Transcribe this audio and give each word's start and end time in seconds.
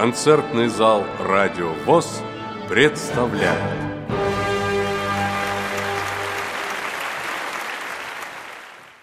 Концертный 0.00 0.68
зал 0.68 1.04
«Радио 1.18 1.74
ВОЗ» 1.84 2.22
представляет 2.70 3.60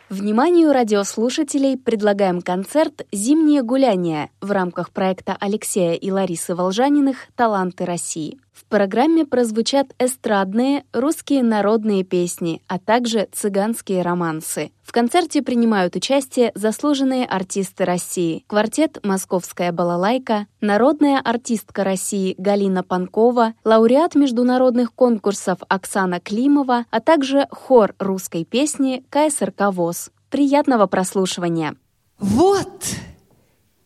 Вниманию 0.10 0.74
радиослушателей 0.74 1.78
предлагаем 1.78 2.42
концерт 2.42 3.06
«Зимнее 3.12 3.62
гуляние» 3.62 4.32
в 4.42 4.50
рамках 4.50 4.90
проекта 4.90 5.38
Алексея 5.40 5.94
и 5.94 6.10
Ларисы 6.10 6.56
Волжаниных 6.56 7.28
«Таланты 7.36 7.86
России». 7.86 8.40
Программе 8.70 9.26
прозвучат 9.26 9.94
эстрадные, 9.98 10.84
русские 10.92 11.42
народные 11.42 12.04
песни, 12.04 12.62
а 12.68 12.80
также 12.80 13.30
цыганские 13.32 14.02
романсы. 14.02 14.72
В 14.84 14.92
концерте 14.92 15.42
принимают 15.42 15.96
участие 15.96 16.52
заслуженные 16.54 17.26
артисты 17.26 17.86
России, 17.86 18.44
квартет 18.46 19.00
«Московская 19.04 19.72
балалайка», 19.72 20.48
народная 20.60 21.20
артистка 21.20 21.86
России 21.86 22.36
Галина 22.38 22.84
Панкова, 22.84 23.54
лауреат 23.64 24.16
международных 24.16 24.94
конкурсов 24.94 25.60
Оксана 25.70 26.20
Климова, 26.20 26.86
а 26.90 27.00
также 27.00 27.48
хор 27.52 27.96
русской 28.00 28.44
песни 28.44 29.02
КСРК 29.10 29.72
ВОЗ. 29.72 30.12
Приятного 30.30 30.88
прослушивания! 30.88 31.78
Вот 32.20 32.84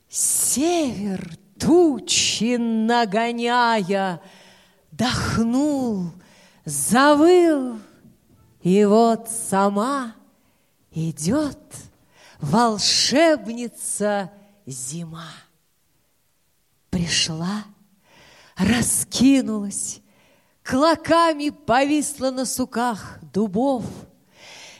север 0.09 1.29
тучи 1.59 2.57
нагоняя, 2.57 4.19
Дохнул, 4.91 6.11
завыл, 6.65 7.79
и 8.61 8.83
вот 8.85 9.29
сама 9.29 10.15
идет 10.91 11.57
волшебница 12.39 14.31
зима. 14.65 15.29
Пришла, 16.89 17.63
раскинулась, 18.57 20.01
клоками 20.61 21.49
повисла 21.49 22.29
на 22.31 22.45
суках 22.45 23.17
дубов, 23.33 23.85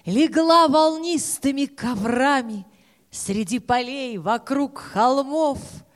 легла 0.06 0.68
волнистыми 0.68 1.66
коврами 1.66 2.68
среди 3.09 3.59
полей 3.59 4.18
вокруг 4.18 4.78
холмов— 4.80 5.59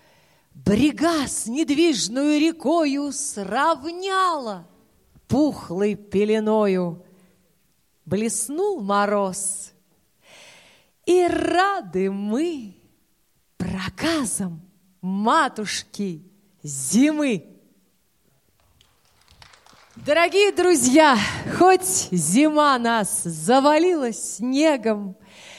Брега 0.66 1.28
с 1.28 1.46
недвижную 1.46 2.40
рекою 2.40 3.12
сравняла 3.12 4.68
пухлой 5.28 5.94
пеленою. 5.94 7.06
Блеснул 8.04 8.82
мороз, 8.82 9.74
и 11.06 11.28
рады 11.28 12.10
мы 12.10 12.76
проказам 13.58 14.62
матушки 15.02 16.24
зимы. 16.64 17.46
Дорогие 19.96 20.52
друзья, 20.52 21.16
хоть 21.60 22.10
зима 22.12 22.78
нас 22.80 23.22
завалила 23.24 24.12
снегом, 24.12 25.16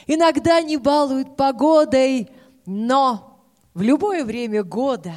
иногда 0.09 0.61
не 0.61 0.77
балует 0.77 1.37
погодой, 1.37 2.29
но 2.65 3.36
в 3.77 3.83
любое 3.83 4.25
время 4.25 4.65
года. 4.65 5.13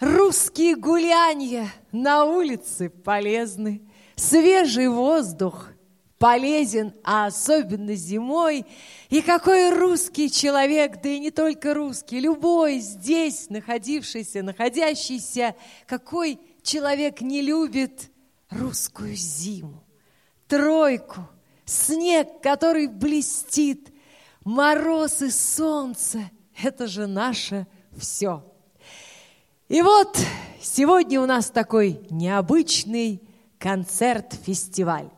Русские 0.00 0.76
гулянья 0.76 1.70
на 1.92 2.24
улице 2.24 2.88
полезны, 2.88 3.82
свежий 4.16 4.88
воздух 4.88 5.68
полезен, 6.16 6.94
а 7.04 7.26
особенно 7.26 7.94
зимой. 7.94 8.64
И 9.10 9.20
какой 9.20 9.74
русский 9.74 10.30
человек, 10.30 11.02
да 11.02 11.10
и 11.10 11.18
не 11.18 11.30
только 11.30 11.74
русский, 11.74 12.18
любой 12.18 12.78
здесь 12.78 13.50
находившийся, 13.50 14.42
находящийся, 14.42 15.54
какой 15.86 16.40
человек 16.62 17.20
не 17.20 17.42
любит 17.42 18.10
русскую 18.48 19.14
зиму, 19.14 19.84
тройку, 20.48 21.28
снег, 21.66 22.40
который 22.40 22.86
блестит, 22.86 23.92
мороз 24.44 25.20
и 25.20 25.28
солнце– 25.28 26.30
это 26.62 26.86
же 26.86 27.06
наше 27.06 27.66
все. 27.96 28.44
И 29.68 29.82
вот 29.82 30.18
сегодня 30.60 31.20
у 31.20 31.26
нас 31.26 31.50
такой 31.50 32.00
необычный 32.10 33.22
концерт-фестиваль. 33.58 35.08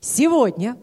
Сегодня 0.00 0.76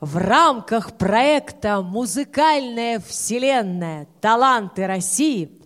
в 0.00 0.16
рамках 0.16 0.96
проекта 0.96 1.82
«Музыкальная 1.82 3.00
вселенная. 3.00 4.06
Таланты 4.20 4.86
России» 4.86 5.60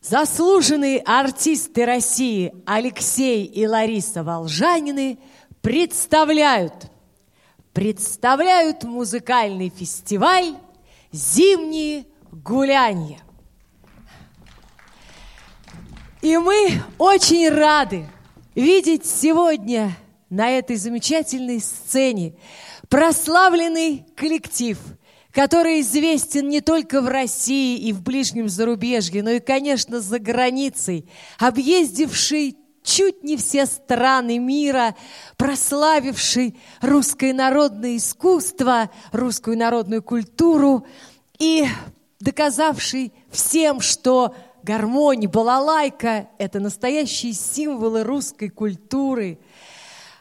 заслуженные 0.00 1.00
артисты 1.00 1.84
России 1.84 2.54
Алексей 2.66 3.44
и 3.44 3.66
Лариса 3.66 4.24
Волжанины 4.24 5.18
представляют, 5.60 6.90
представляют 7.72 8.84
музыкальный 8.84 9.68
фестиваль 9.68 10.54
«Зимние 11.12 12.06
гуляния». 12.32 13.20
И 16.22 16.36
мы 16.36 16.82
очень 16.98 17.48
рады 17.48 18.06
видеть 18.54 19.06
сегодня 19.06 19.96
на 20.28 20.50
этой 20.50 20.76
замечательной 20.76 21.60
сцене 21.60 22.34
прославленный 22.90 24.04
коллектив, 24.16 24.78
который 25.30 25.80
известен 25.80 26.48
не 26.48 26.60
только 26.60 27.00
в 27.00 27.08
России 27.08 27.78
и 27.78 27.94
в 27.94 28.02
ближнем 28.02 28.50
зарубежье, 28.50 29.22
но 29.22 29.30
и, 29.30 29.40
конечно, 29.40 30.00
за 30.00 30.18
границей, 30.18 31.08
объездивший 31.38 32.58
чуть 32.82 33.24
не 33.24 33.38
все 33.38 33.64
страны 33.64 34.38
мира, 34.38 34.96
прославивший 35.38 36.58
русское 36.82 37.32
народное 37.32 37.96
искусство, 37.96 38.90
русскую 39.12 39.56
народную 39.56 40.02
культуру 40.02 40.86
и 41.38 41.66
доказавший 42.20 43.14
всем, 43.30 43.80
что 43.80 44.34
гармония, 44.62 45.28
балалайка– 45.28 46.28
это 46.38 46.60
настоящие 46.60 47.32
символы 47.32 48.04
русской 48.04 48.48
культуры. 48.48 49.38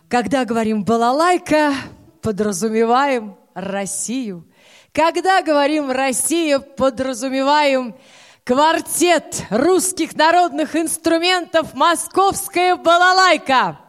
Когда 0.07 0.45
говорим 0.45 0.83
«балалайка», 0.83 1.73
подразумеваем 2.21 3.37
Россию. 3.53 4.47
Когда 4.91 5.41
говорим 5.41 5.91
«Россия», 5.91 6.59
подразумеваем 6.59 7.95
квартет 8.43 9.45
русских 9.49 10.15
народных 10.15 10.75
инструментов 10.75 11.73
«Московская 11.73 12.75
балалайка». 12.75 13.79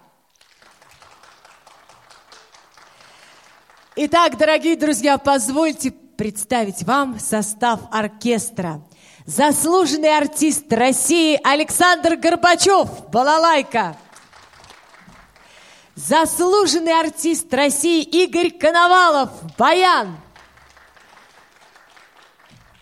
Итак, 3.97 4.37
дорогие 4.39 4.77
друзья, 4.77 5.19
позвольте 5.19 5.91
представить 5.91 6.83
вам 6.83 7.19
состав 7.19 7.81
оркестра– 7.91 8.83
Заслуженный 9.31 10.19
артист 10.19 10.73
России 10.73 11.41
Александр 11.45 12.17
Горбачев, 12.17 13.09
балалайка. 13.11 13.97
Заслуженный 15.95 16.99
артист 16.99 17.55
России 17.55 18.03
Игорь 18.03 18.51
Коновалов, 18.51 19.31
баян. 19.57 20.17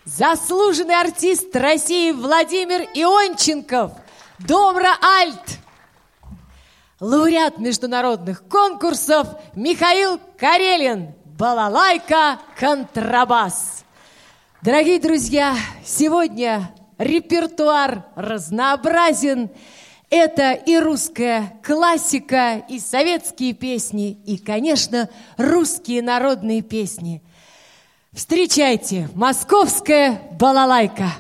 Заслуженный 0.07 0.99
артист 0.99 1.55
России 1.55 2.13
Владимир 2.13 2.81
Ионченков, 2.95 3.93
добра 4.39 4.97
альт. 5.03 5.59
Лауреат 6.99 7.59
международных 7.59 8.49
конкурсов 8.49 9.29
Михаил 9.55 10.19
Карелин, 10.39 11.15
балалайка, 11.27 12.39
контрабас. 12.59 13.85
Дорогие 14.61 14.99
друзья, 14.99 15.57
сегодня 15.85 16.75
репертуар 16.99 18.07
разнообразен. 18.17 19.51
Это 20.11 20.53
и 20.53 20.77
русская 20.79 21.61
классика, 21.65 22.65
и 22.69 22.81
советские 22.81 23.53
песни, 23.53 24.19
и, 24.27 24.37
конечно, 24.37 25.11
русские 25.37 26.03
народные 26.03 26.63
песни. 26.63 27.23
Встречайте, 28.13 29.09
московская 29.15 30.23
балалайка. 30.41 31.13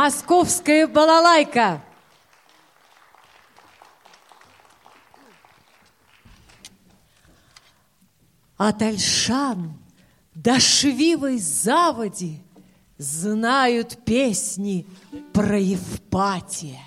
Московская 0.00 0.86
балалайка. 0.86 1.82
От 8.56 8.80
Альшан 8.80 9.72
до 10.36 10.60
Швивой 10.60 11.38
заводи 11.38 12.44
Знают 12.96 14.04
песни 14.04 14.86
про 15.32 15.58
Евпатия. 15.58 16.78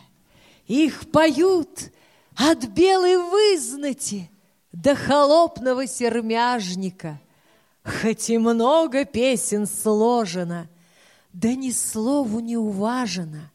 Их 0.68 1.12
поют 1.12 1.92
от 2.38 2.66
белой 2.70 3.18
вызнати 3.18 4.32
До 4.72 4.96
холопного 4.96 5.86
сермяжника, 5.86 7.20
Хоть 7.84 8.30
и 8.30 8.38
много 8.38 9.04
песен 9.04 9.68
сложено, 9.68 10.70
Да 11.34 11.54
ни 11.56 11.72
слову 11.72 12.40
не 12.40 12.58
уважено, 12.58 13.52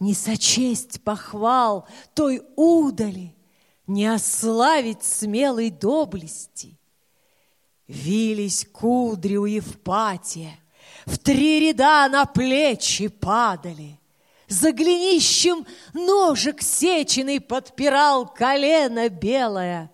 Не 0.00 0.14
сочесть 0.14 1.02
похвал 1.02 1.86
той 2.14 2.42
удали, 2.56 3.34
Не 3.86 4.06
ославить 4.06 5.04
смелой 5.04 5.70
доблести. 5.70 6.78
Вились 7.86 8.66
кудри 8.72 9.36
у 9.36 9.44
Евпатия, 9.44 10.58
В 11.06 11.18
три 11.18 11.60
ряда 11.60 12.08
на 12.08 12.24
плечи 12.24 13.08
падали— 13.08 13.98
за 14.48 14.72
глинищем 14.72 15.66
ножик 15.94 16.60
сеченый 16.62 17.40
подпирал 17.40 18.26
колено 18.26 19.08
белое. 19.08 19.90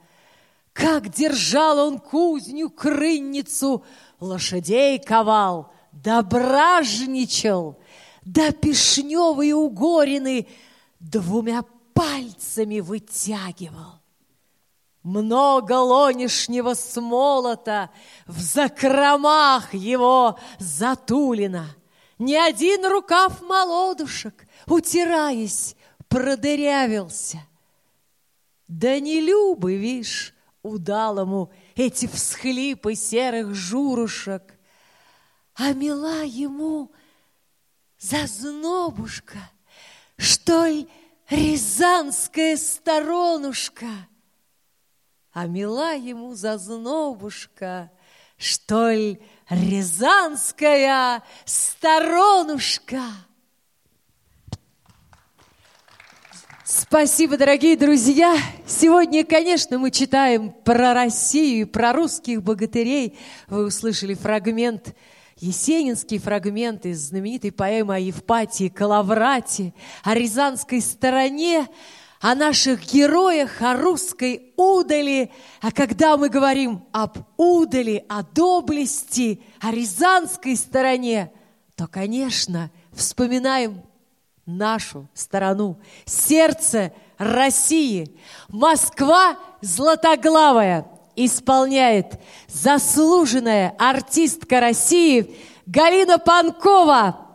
Как 0.73 1.09
держал 1.09 1.79
он 1.79 1.99
кузню, 1.99 2.71
крынницу, 2.71 3.85
лошадей 4.19 4.99
ковал, 4.99 5.73
дображничал, 6.03 7.79
да 8.23 8.53
пешневые 8.53 9.55
угорины 9.55 10.47
двумя 10.99 11.65
пальцами 11.95 12.81
вытягивал. 12.81 14.01
Много 15.03 15.73
лонишнего 15.73 16.75
смолота 16.75 17.91
в 18.27 18.41
закромах 18.41 19.73
его 19.73 20.39
затулено— 20.59 21.67
ни 22.21 22.35
один 22.35 22.85
рукав 22.85 23.41
молодушек, 23.41 24.47
утираясь, 24.67 25.75
продырявился. 26.07 27.41
Да 28.69 29.01
не 29.01 29.21
любы, 29.23 29.77
вишь, 29.77 30.35
удалому 30.63 31.51
эти 31.75 32.07
всхлипы 32.07 32.95
серых 32.95 33.55
журушек, 33.55 34.55
а 35.61 35.75
мила 35.75 36.23
ему 36.25 36.91
зазнобушка, 37.99 39.39
что 40.17 40.65
ли, 40.65 40.89
рязанская 41.29 42.57
сторонушка, 42.57 43.87
а 45.33 45.47
мила 45.47 45.95
ему 45.95 46.35
зазнобушка, 46.35 47.91
что 48.39 48.91
ли, 48.91 49.21
Рязанская 49.51 51.25
сторонушка. 51.45 53.03
Спасибо, 56.65 57.37
дорогие 57.37 57.77
друзья! 57.77 58.37
Сегодня, 58.65 59.25
конечно, 59.25 59.77
мы 59.77 59.91
читаем 59.91 60.53
про 60.53 60.95
Россию, 60.95 61.67
про 61.67 61.93
русских 61.93 62.45
богатырей. 62.45 63.19
Вы 63.49 63.67
услышали 63.67 64.15
фрагмент, 64.15 64.95
есенинский 65.41 66.19
фрагмент 66.19 66.87
из 66.87 67.09
знаменитой 67.09 67.51
поэмы 67.51 67.95
о 67.97 67.99
Евпатии 67.99 68.69
Калаврате, 68.69 69.75
о 70.03 70.15
рязанской 70.15 70.81
стороне, 70.81 71.69
о 72.21 72.35
наших 72.35 72.93
героях, 72.93 73.63
о 73.63 73.75
русской 73.75 74.53
удали. 74.57 75.33
А 75.63 75.73
когда 75.73 76.17
мы 76.17 76.29
говорим 76.29 76.85
об 76.93 77.19
удали, 77.39 78.05
о 78.09 78.23
доблести, 78.23 79.43
о 79.61 79.71
рязанской 79.71 80.57
стороне, 80.57 81.33
то, 81.77 81.87
конечно, 81.87 82.71
вспоминаем 82.93 83.83
нашу 84.45 85.09
сторону, 85.15 85.81
сердце 86.05 86.93
России. 87.17 88.17
Москва 88.49 89.39
златоглавая 89.63 90.87
исполняет 91.27 92.21
заслуженная 92.49 93.75
артистка 93.79 94.61
России 94.61 95.37
Галина 95.67 96.19
Панкова. 96.19 97.27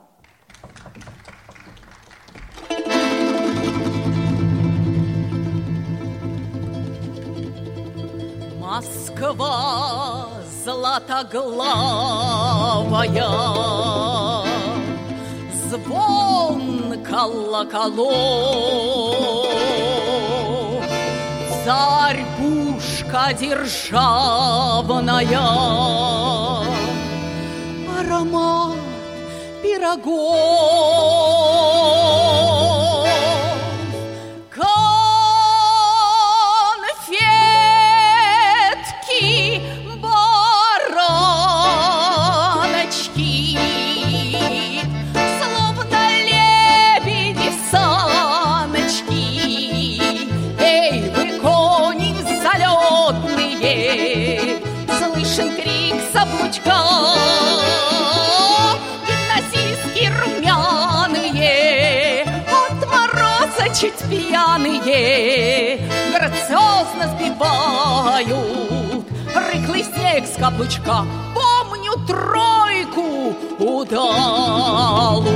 Москва 8.59 10.29
златоглавая, 10.65 13.29
звон 15.69 17.03
колоколов, 17.03 18.07
царь 21.65 22.23
пушка 22.37 23.33
державная, 23.33 25.25
аромат 27.99 28.77
пирогов. 29.63 30.15
Пьяные 64.09 65.79
Грациозно 66.13 67.07
сбивают 67.15 69.05
Рыхлый 69.35 69.83
снег 69.83 70.25
с 70.25 70.35
каблучка 70.39 71.05
Помню 71.33 71.93
тройку 72.07 73.35
удалую. 73.59 75.27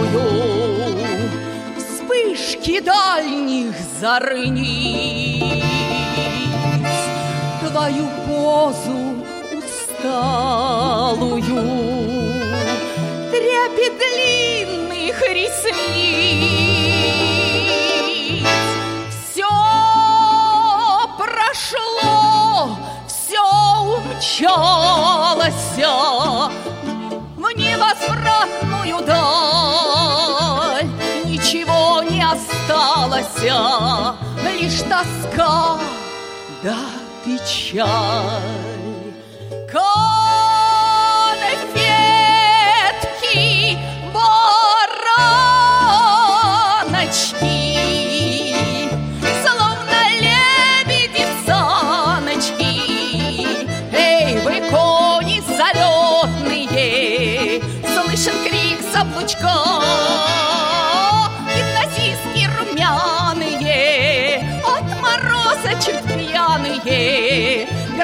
Вспышки 1.77 2.79
дальних 2.79 3.75
зарниц 3.99 5.63
Твою 7.67 8.07
позу 8.27 8.99
усталую. 9.99 11.43
Трепет 13.31 13.93
длинных 13.97 15.17
ресниц 15.29 17.28
умчалась 24.19 25.77
в 27.37 27.53
невозвратную 27.55 29.01
даль. 29.05 30.89
Ничего 31.23 32.03
не 32.03 32.21
осталось, 32.21 33.41
лишь 34.43 34.81
тоска 34.81 35.77
да 36.61 36.75
печаль. 37.23 37.87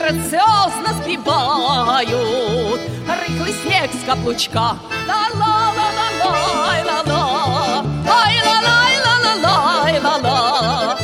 Грациозно 0.05 0.93
сбивают 1.01 2.79
Рыхлый 3.07 3.53
снег 3.53 3.89
с 3.91 4.03
каблучка. 4.05 4.77
Ла-ла-ла-ла-ла-ла-ла 5.07 7.83
Ай-ла-ла-ла-ла-ла-ла 8.07 10.94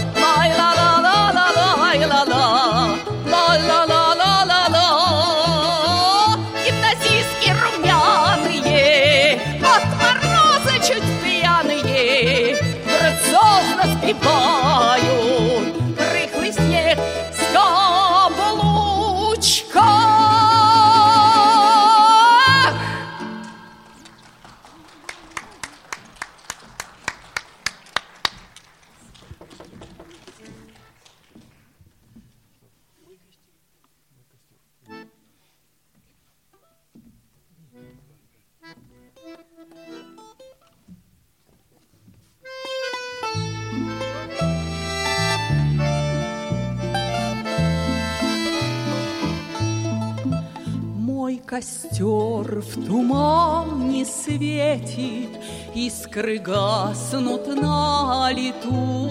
Искры 55.74 56.38
гаснут 56.38 57.48
на 57.48 58.30
лету. 58.34 59.10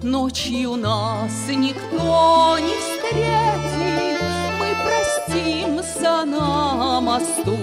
Ночью 0.00 0.76
нас 0.76 1.48
никто 1.48 2.56
не 2.60 2.74
встретит, 2.78 4.22
Мы 4.60 4.76
простимся 4.84 6.24
на 6.24 7.00
мосту. 7.00 7.58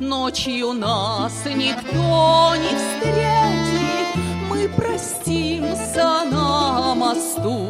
Ночью 0.00 0.74
нас 0.74 1.32
никто 1.46 2.54
не 2.56 2.76
встретит, 2.76 4.14
Мы 4.50 4.68
простимся 4.68 6.24
на 6.30 6.94
мосту. 6.94 7.68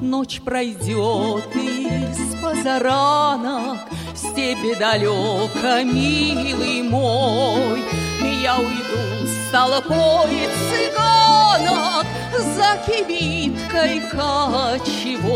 Ночь 0.00 0.40
пройдет 0.40 1.54
из 1.54 2.42
позаранок 2.42 3.78
В 4.14 4.18
степи 4.18 4.74
далеко, 4.78 5.82
милый 5.84 6.82
мой, 6.82 7.82
Я 8.46 8.58
уйду 8.58 9.26
с 9.26 9.50
толпой 9.50 10.48
цыганок 10.68 12.06
За 12.32 12.78
кибиткой 12.86 13.98
кочевой. 14.08 15.34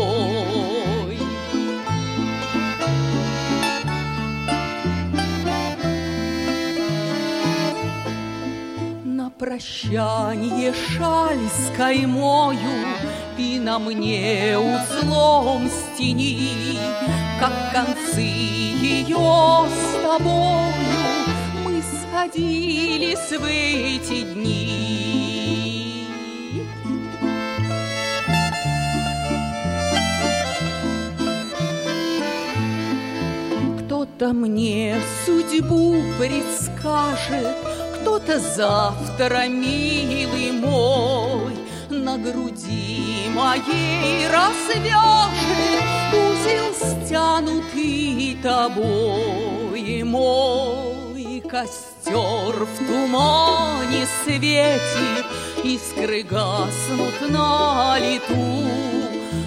На 9.03 9.29
прощанье 9.31 10.73
шаль 10.73 11.37
с 11.49 11.75
каймою 11.75 12.55
и 13.37 13.59
на 13.59 13.77
мне 13.77 14.57
узлом 14.57 15.69
стени, 15.69 16.79
Как 17.41 17.73
концы 17.73 18.21
ее 18.21 19.67
с 19.67 20.01
тобою 20.01 21.00
Мы 22.11 22.17
сходились 22.17 23.31
в 23.31 23.45
эти 23.45 24.23
дни. 24.23 26.07
Кто-то 33.79 34.33
мне 34.33 34.97
судьбу 35.25 36.01
предскажет, 36.17 37.55
Кто-то 38.01 38.39
завтра, 38.39 39.47
милый 39.47 40.51
мой, 40.51 41.55
на 41.89 42.17
груди 42.17 43.29
моей 43.29 44.27
развяжет 44.27 45.31
узел 46.13 46.73
стянутый 46.73 48.37
тобой 48.41 50.03
мой 50.03 51.43
костер 52.03 52.65
в 52.65 52.77
тумане 52.87 54.07
светит, 54.23 55.25
искры 55.63 56.23
гаснут 56.23 57.29
на 57.29 57.97
лету. 57.99 58.35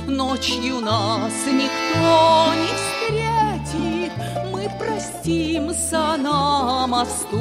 Ночью 0.06 0.80
нас 0.80 1.32
никто 1.46 2.54
не 2.54 2.68
встретит, 2.78 4.12
мы 4.52 4.70
простимся 4.78 6.16
на 6.16 6.86
мосту. 6.86 7.40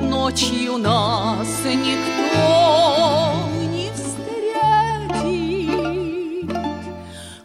Ночью 0.00 0.78
нас 0.78 1.48
никто 1.64 3.32
не 3.62 3.90
встретит, 3.92 5.30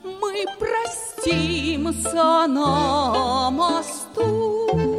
мы 0.03 0.45
простимся 0.59 2.47
на 2.47 3.49
мосту. 3.51 4.94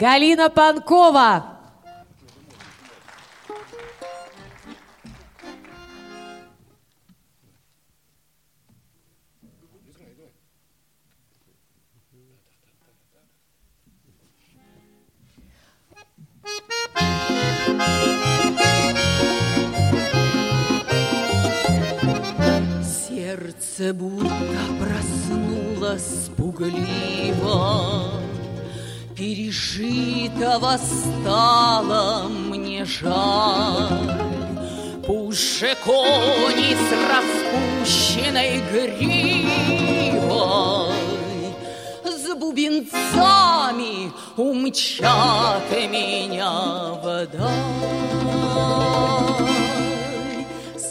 Галина 0.00 0.48
Панкова. 0.48 1.44
Сердце 22.82 23.92
будто 23.92 24.30
проснулось 24.80 26.30
пугливо, 26.36 28.12
Пережитого 29.22 30.76
стало 30.78 32.26
мне 32.28 32.84
жаль. 32.84 34.18
Пусть 35.06 35.60
кони 35.84 36.74
с 36.74 36.90
распущенной 37.86 38.60
гривой 38.72 39.76
С 42.04 42.34
бубенцами 42.34 44.10
умчат 44.36 45.70
меня 45.70 46.94
вдаль. 47.00 47.52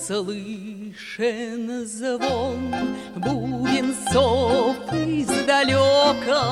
Слышен 0.07 1.65
звон 1.85 2.73
бубенцов 3.17 4.77
издалека, 4.93 6.47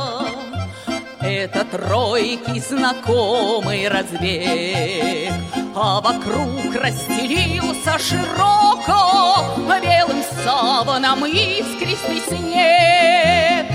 это 1.21 1.65
тройки 1.65 2.59
знакомый 2.59 3.87
разбег, 3.87 5.33
А 5.75 6.01
вокруг 6.01 6.75
расстелился 6.75 7.97
широко 7.99 9.59
Белым 9.81 10.23
саваном 10.43 11.25
искристый 11.25 12.21
снег. 12.27 13.65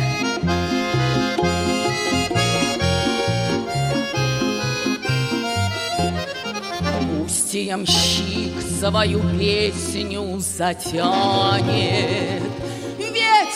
Пусть 7.19 7.55
ямщик 7.55 8.55
свою 8.79 9.21
песню 9.39 10.39
затянет, 10.39 10.83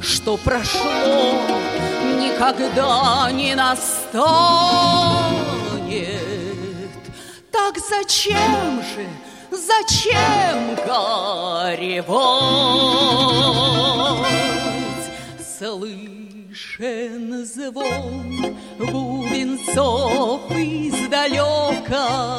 Что 0.00 0.38
прошло, 0.38 1.34
никогда 2.18 3.30
не 3.30 3.54
настанет. 3.54 4.22
Так 7.52 7.76
зачем 7.78 8.80
же, 8.94 9.06
зачем 9.50 10.76
горевать? 10.76 11.84
Слышен 15.58 17.44
звон 17.44 18.56
бубенцов 18.78 20.40
издалека, 20.50 22.38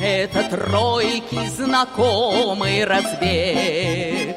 это 0.00 0.44
тройки 0.44 1.46
знакомый 1.48 2.84
разбег, 2.84 4.36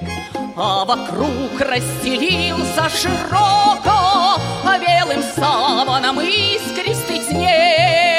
А 0.56 0.86
вокруг 0.86 1.60
расстелился 1.60 2.90
широко 2.90 4.40
Белым 4.80 5.24
саваном 5.36 6.20
искристый 6.20 7.22
снег. 7.22 8.13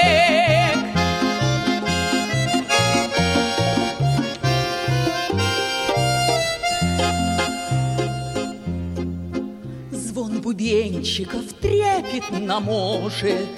Бубенчиков 10.54 11.52
трепетно 11.60 12.60
может 12.60 13.48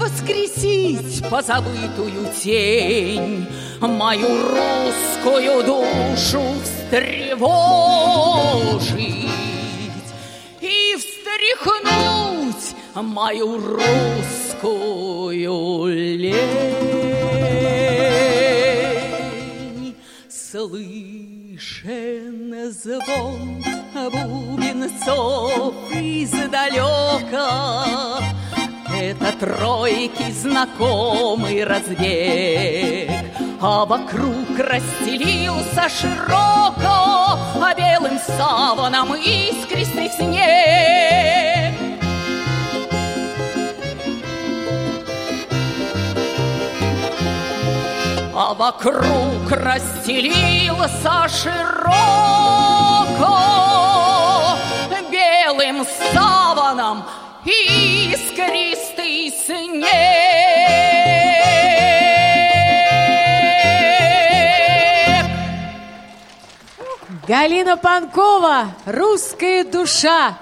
Воскресить 0.00 1.28
позабытую 1.28 2.28
тень. 2.40 3.46
Мою 3.80 4.28
русскую 4.28 5.64
душу 5.64 6.42
встревожить 6.62 7.34
И 10.60 10.96
встряхнуть 10.96 12.74
мою 12.94 13.58
русскую 13.58 15.06
лень. 16.16 16.34
Слышен 20.28 21.52
звон 22.70 23.83
бубенцов 23.94 25.74
издалека 25.92 27.44
Это 28.92 29.32
тройки 29.38 30.30
знакомый 30.32 31.64
разбег. 31.64 33.10
А 33.60 33.84
вокруг 33.84 34.58
расстелился 34.58 35.88
широко 35.88 37.38
А 37.60 37.74
белым 37.76 38.18
саваном 38.18 39.14
искристый 39.14 40.10
снег. 40.10 41.74
А 48.36 48.54
вокруг 48.54 49.50
расстелился 49.50 51.28
широко 51.28 52.64
белым 55.44 55.84
саваном 55.84 57.04
искристый 57.44 59.30
снег. 59.30 59.84
Галина 67.28 67.76
Панкова, 67.76 68.74
русская 68.86 69.64
душа. 69.64 70.38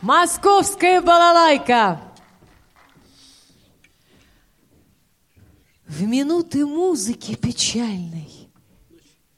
Московская 0.00 1.00
балалайка. 1.00 2.00
В 5.86 6.02
минуты 6.02 6.66
музыки 6.66 7.34
печальной 7.36 8.50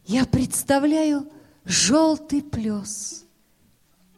Я 0.04 0.24
представляю 0.24 1.30
желтый 1.64 2.42
плес 2.42 3.25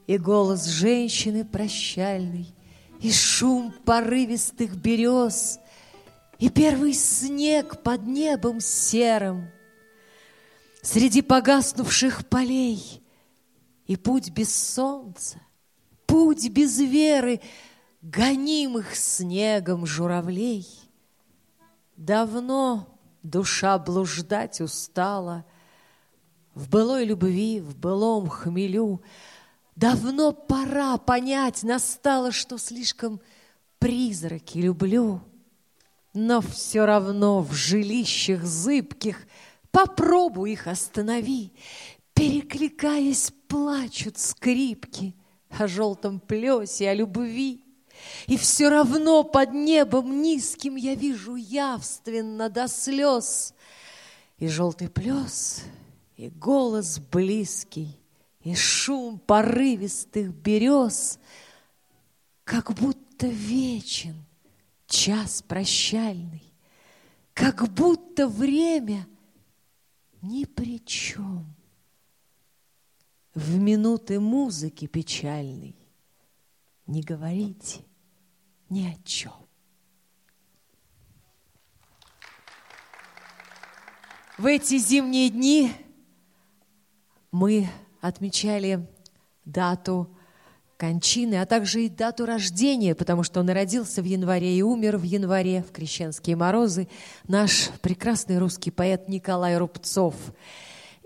И 0.09 0.19
голос 0.19 0.65
женщины 0.65 1.45
прощальный, 1.45 2.53
И 3.01 3.13
шум 3.13 3.73
порывистых 3.85 4.75
берез, 4.75 5.61
И 6.41 6.49
первый 6.49 6.95
снег 6.95 7.85
под 7.85 8.03
небом 8.09 8.61
серым, 8.61 9.51
Среди 10.83 11.23
погаснувших 11.23 12.27
полей, 12.29 13.01
И 13.87 13.95
путь 13.95 14.31
без 14.31 14.53
солнца, 14.53 15.41
путь 16.07 16.49
без 16.49 16.77
веры, 16.81 17.41
Гонимых 18.03 18.97
снегом 18.97 19.87
журавлей— 19.87 20.67
Давно 21.99 22.97
душа 23.25 23.77
блуждать 23.77 24.61
устала 24.61 25.45
В 26.55 26.71
былой 26.71 27.05
любви, 27.05 27.61
в 27.61 27.77
былом 27.77 28.29
хмелю. 28.29 29.03
Давно 29.79 30.33
пора 30.33 30.99
понять 30.99 31.63
настало, 31.63 32.33
Что 32.33 32.59
слишком 32.59 33.21
призраки 33.79 34.59
люблю. 34.59 35.21
Но 36.13 36.41
все 36.41 36.85
равно 36.85 37.43
в 37.43 37.53
жилищах 37.53 38.43
зыбких 38.43 39.25
Попробуй 39.71 40.55
их 40.55 40.67
останови. 40.67 41.53
Перекликаясь, 42.13 43.31
плачут 43.47 44.19
скрипки 44.19 45.15
О 45.51 45.69
желтом 45.69 46.19
плесе, 46.19 46.91
о 46.91 46.95
любви. 46.95 47.63
И 48.27 48.37
все 48.37 48.71
равно 48.71 49.23
под 49.23 49.53
небом 49.53 50.23
низким 50.23 50.75
я 50.75 50.97
вижу 50.97 51.37
явственно 51.37 52.49
до 52.49 52.67
слез 52.67 53.55
И 54.39 54.49
желтый 54.49 54.89
плес, 54.89 55.63
и 56.17 56.31
голос 56.31 56.99
близкий, 56.99 57.98
И 58.49 58.55
шум 58.55 59.19
порывистых 59.19 60.33
берез, 60.33 61.19
Как 62.45 62.73
будто 62.73 63.27
вечен 63.27 64.25
час 64.87 65.43
прощальный, 65.43 66.55
Как 67.35 67.71
будто 67.71 68.27
время 68.27 69.07
ни 70.23 70.47
при 70.47 70.83
чем. 70.83 71.55
В 73.35 73.59
минуты 73.59 74.19
музыки 74.19 74.87
печальной 74.87 75.77
не 76.87 77.03
говорите 77.03 77.85
ни 78.71 78.87
о 78.87 78.97
чем. 79.05 79.35
В 84.39 84.47
эти 84.47 84.79
зимние 84.79 85.29
дни 85.29 85.71
мы 87.31 87.69
отмечали 88.01 88.87
дату 89.45 90.09
кончины, 90.77 91.41
а 91.41 91.47
также 91.47 91.85
и 91.85 91.89
дату 91.89 92.25
рождения, 92.25 92.95
потому 92.95 93.25
что 93.25 93.41
он 93.41 93.51
родился 93.51 94.01
в 94.01 94.05
январе 94.05 94.57
и 94.57 94.63
умер 94.63 94.99
в 94.99 95.03
январе, 95.03 95.63
в 95.63 95.73
крещенские 95.73 96.37
морозы, 96.37 96.89
наш 97.27 97.71
прекрасный 97.83 98.39
русский 98.39 98.71
поэт 98.71 99.09
Николай 99.09 99.59
Рубцов. 99.59 100.15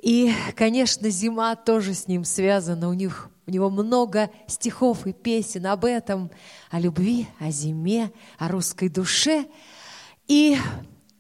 И, 0.03 0.33
конечно, 0.57 1.09
зима 1.09 1.57
тоже 1.57 1.95
с 1.95 2.09
ним 2.09 2.25
связана. 2.25 2.89
У 2.89 2.93
них 2.93 3.31
у 3.47 3.51
него 3.51 3.71
много 3.71 4.31
стихов 4.47 5.07
и 5.07 5.13
песен 5.13 5.67
об 5.67 5.85
этом, 5.85 6.31
о 6.71 6.79
любви, 6.79 7.27
о 7.39 7.51
зиме, 7.51 8.13
о 8.39 8.49
русской 8.49 8.89
душе. 8.89 9.47
И 10.29 10.57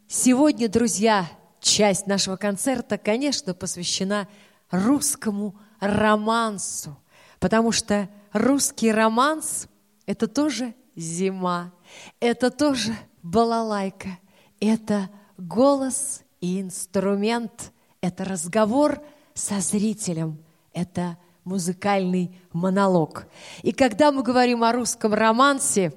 сегодня, 0.09 0.69
друзья, 0.69 1.29
часть 1.61 2.07
нашего 2.07 2.37
концерта, 2.37 2.99
конечно, 2.99 3.55
посвящена 3.55 4.29
русскому 4.73 5.55
романсу, 5.79 6.99
потому 7.39 7.71
что 7.71 8.09
русский 8.33 8.91
романс– 8.91 9.69
это 10.07 10.27
тоже 10.27 10.75
зима, 10.97 11.73
это 12.19 12.51
тоже 12.51 12.97
балалайка, 13.23 14.19
это 14.59 15.09
голос 15.39 16.23
и 16.41 16.61
инструмент, 16.61 17.73
это 18.01 18.25
разговор 18.25 19.01
со 19.35 19.61
зрителем, 19.61 20.43
это 20.73 21.17
музыкальный 21.45 22.37
монолог. 22.53 23.27
И 23.63 23.73
когда 23.73 24.11
мы 24.11 24.23
говорим 24.23 24.65
о 24.65 24.73
русском 24.73 25.15
романсе, 25.15 25.93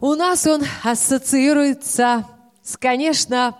у 0.00 0.14
нас 0.14 0.46
он 0.46 0.62
ассоциируется 0.82 2.26
с, 2.62 2.76
конечно, 2.76 3.56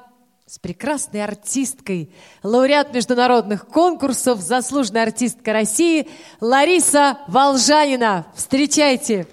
с 0.53 0.59
прекрасной 0.59 1.25
артисткой, 1.25 2.15
лауреат 2.43 2.93
международных 2.93 3.67
конкурсов, 3.67 4.43
заслуженная 4.43 5.05
артистка 5.05 5.55
России 5.55 6.11
Лариса 6.43 7.21
Волжанина. 7.27 8.27
Встречайте! 8.35 9.27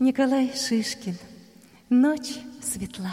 Николай 0.00 0.50
Шишкин. 0.52 1.16
Ночь 1.90 2.40
светла. 2.60 3.12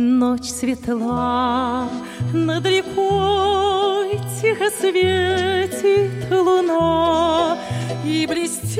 Ночь 0.00 0.48
светла, 0.52 1.88
над 2.32 2.64
рекой 2.64 4.20
Тихо 4.40 4.70
светит 4.70 6.30
луна 6.30 7.58
И 8.04 8.24
блестит 8.28 8.78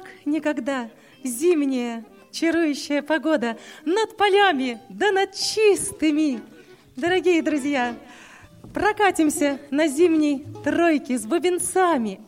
как 0.00 0.04
никогда, 0.24 0.88
зимняя, 1.22 2.02
чарующая 2.30 3.02
погода 3.02 3.58
над 3.84 4.16
полями, 4.16 4.80
да 4.88 5.10
над 5.10 5.34
чистыми. 5.34 6.40
Дорогие 6.96 7.42
друзья, 7.42 7.94
прокатимся 8.72 9.58
на 9.70 9.88
зимней 9.88 10.46
тройке 10.64 11.18
с 11.18 11.26
бубенцами. 11.26 12.20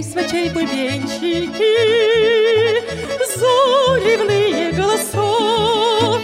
Дружней 0.00 0.04
свечей 0.04 0.50
бубенчики, 0.50 1.72
заливные 3.36 4.72
голоса, 4.72 6.20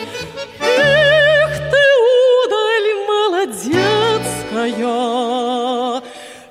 Эх 0.61 1.53
ты, 1.71 1.85
удаль 2.45 2.93
молодецкая, 3.09 4.13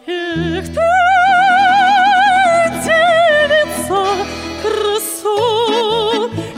Эх 0.07 0.65
ты, 0.67 0.89
девица, 2.83 4.01
красо, 4.61 5.37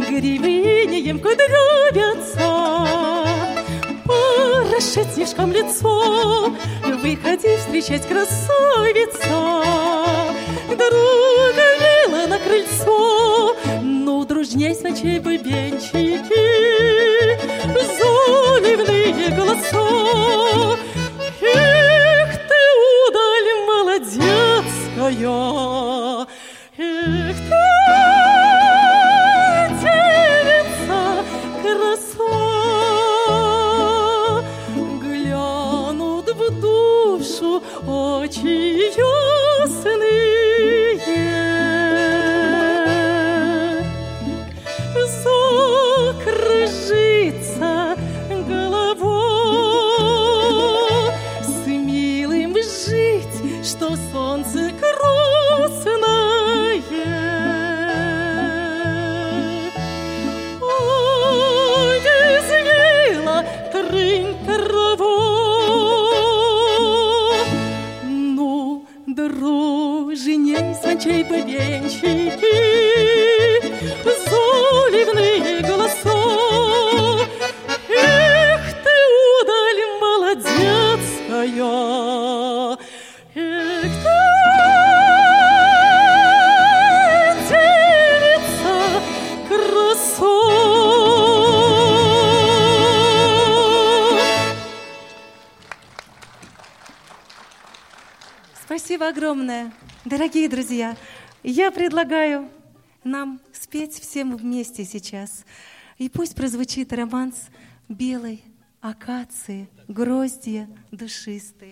Гривеньем 0.09 1.17
кудрявятся, 1.19 2.49
Порошит 4.05 5.07
снежком 5.13 5.51
лицо, 5.51 6.51
Выходи 7.01 7.57
встречать 7.57 8.07
красавица. 8.07 9.06
Предлагаю 101.87 102.49
нам 103.05 103.39
спеть 103.53 103.93
всем 103.93 104.35
вместе 104.35 104.83
сейчас. 104.83 105.45
И 105.97 106.09
пусть 106.09 106.35
прозвучит 106.35 106.91
романс 106.91 107.47
белой 107.87 108.43
акации, 108.81 109.69
гроздья 109.87 110.67
душистые. 110.91 111.66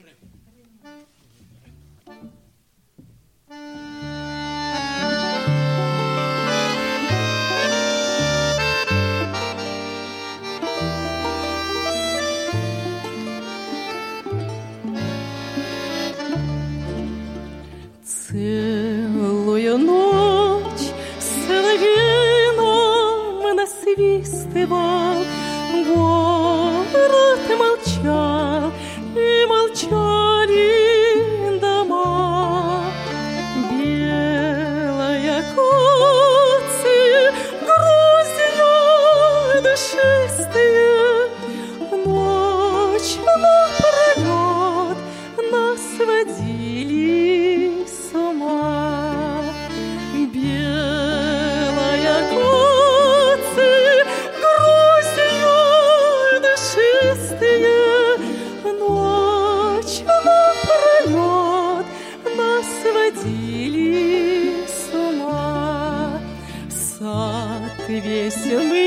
Vivi 68.05 68.27
esse. 68.27 68.84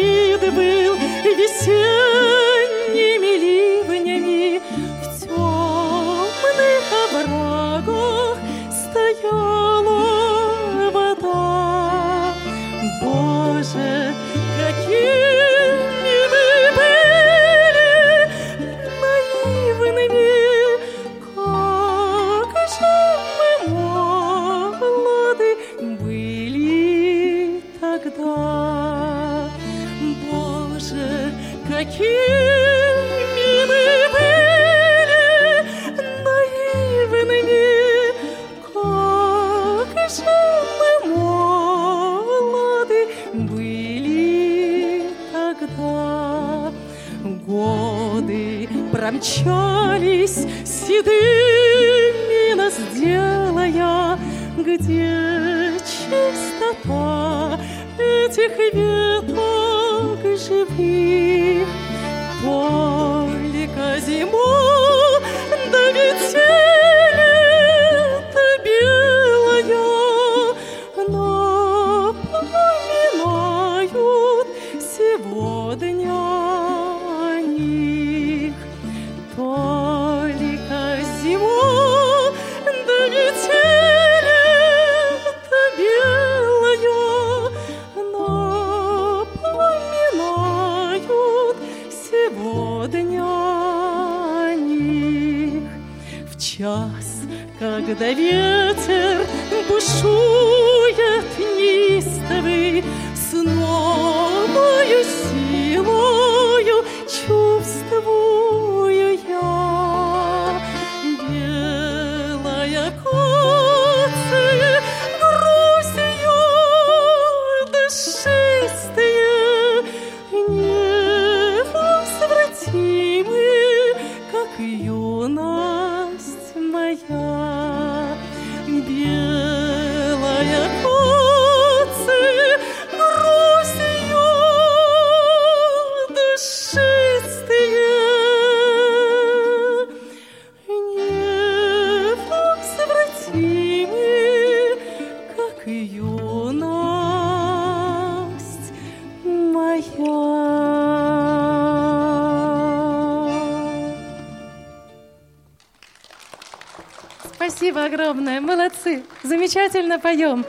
замечательно 159.49 159.99
поем. 159.99 160.45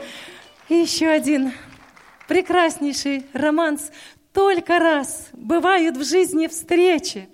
И 0.68 0.74
еще 0.74 1.08
один 1.08 1.52
прекраснейший 2.28 3.24
романс. 3.32 3.90
Только 4.32 4.78
раз 4.78 5.28
бывают 5.32 5.96
в 5.96 6.04
жизни 6.04 6.46
встречи. 6.46 7.28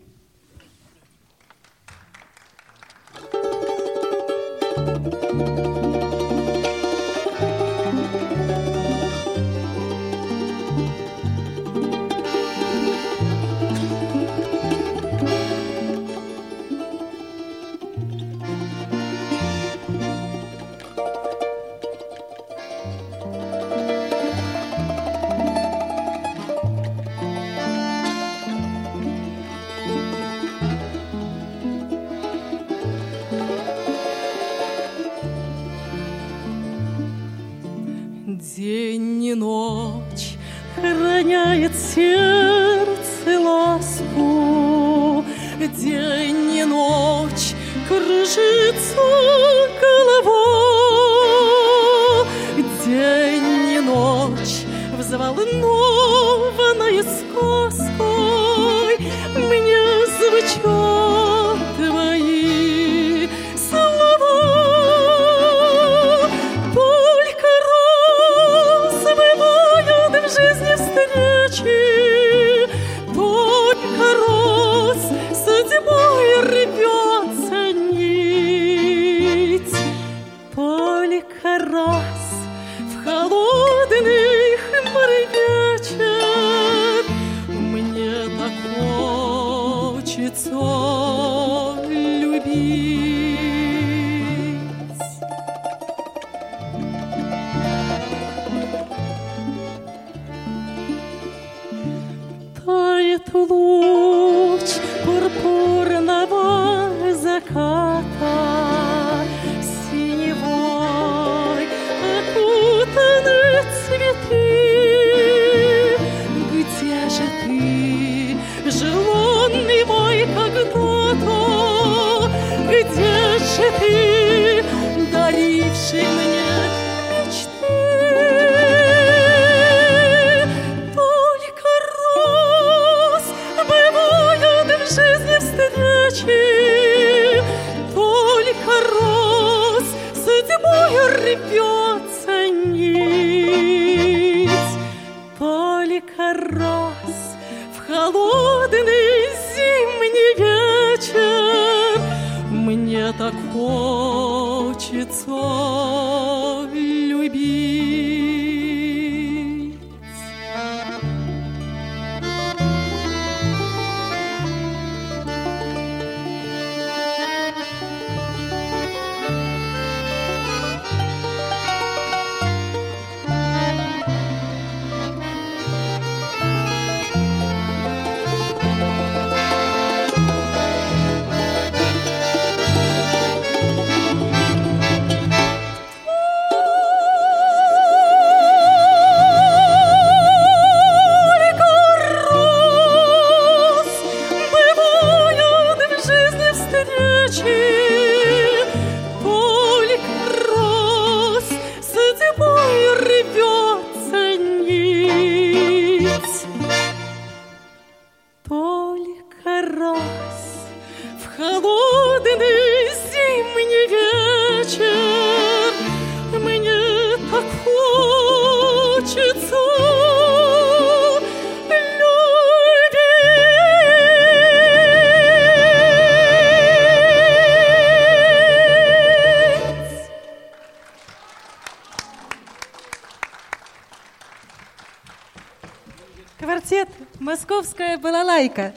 «Московская 237.27 237.99
балалайка». 237.99 238.73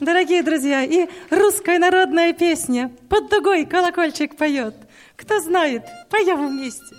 Дорогие 0.00 0.42
друзья, 0.42 0.82
и 0.82 1.08
русская 1.30 1.78
народная 1.78 2.32
песня 2.32 2.90
«Под 3.08 3.30
дугой 3.30 3.64
колокольчик 3.64 4.36
поет». 4.36 4.74
Кто 5.14 5.38
знает, 5.38 5.84
поем 6.10 6.48
вместе. 6.48 6.96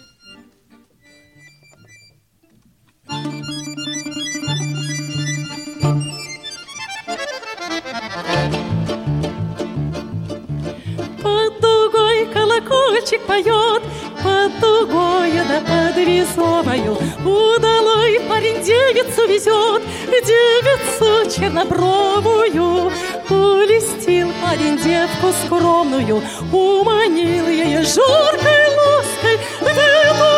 Под 11.22 11.60
дугой 11.60 12.34
колокольчик 12.34 13.22
поет, 13.28 13.84
под 14.24 14.60
дугой 14.60 15.32
да 15.48 15.62
под 15.62 15.98
рисовою. 15.98 16.98
Удалой 17.26 18.20
парень 18.30 18.62
девицу 18.64 19.28
везет, 19.28 19.82
девицу 20.26 21.30
чернобровую. 21.30 22.92
Улестил 23.30 24.32
парень 24.42 24.78
девку 24.78 25.32
скромную, 25.46 26.22
уманил 26.52 27.48
ее 27.48 27.84
жаркой 27.84 28.68
лаской 28.76 29.40
в 29.60 29.64
эту 29.64 30.31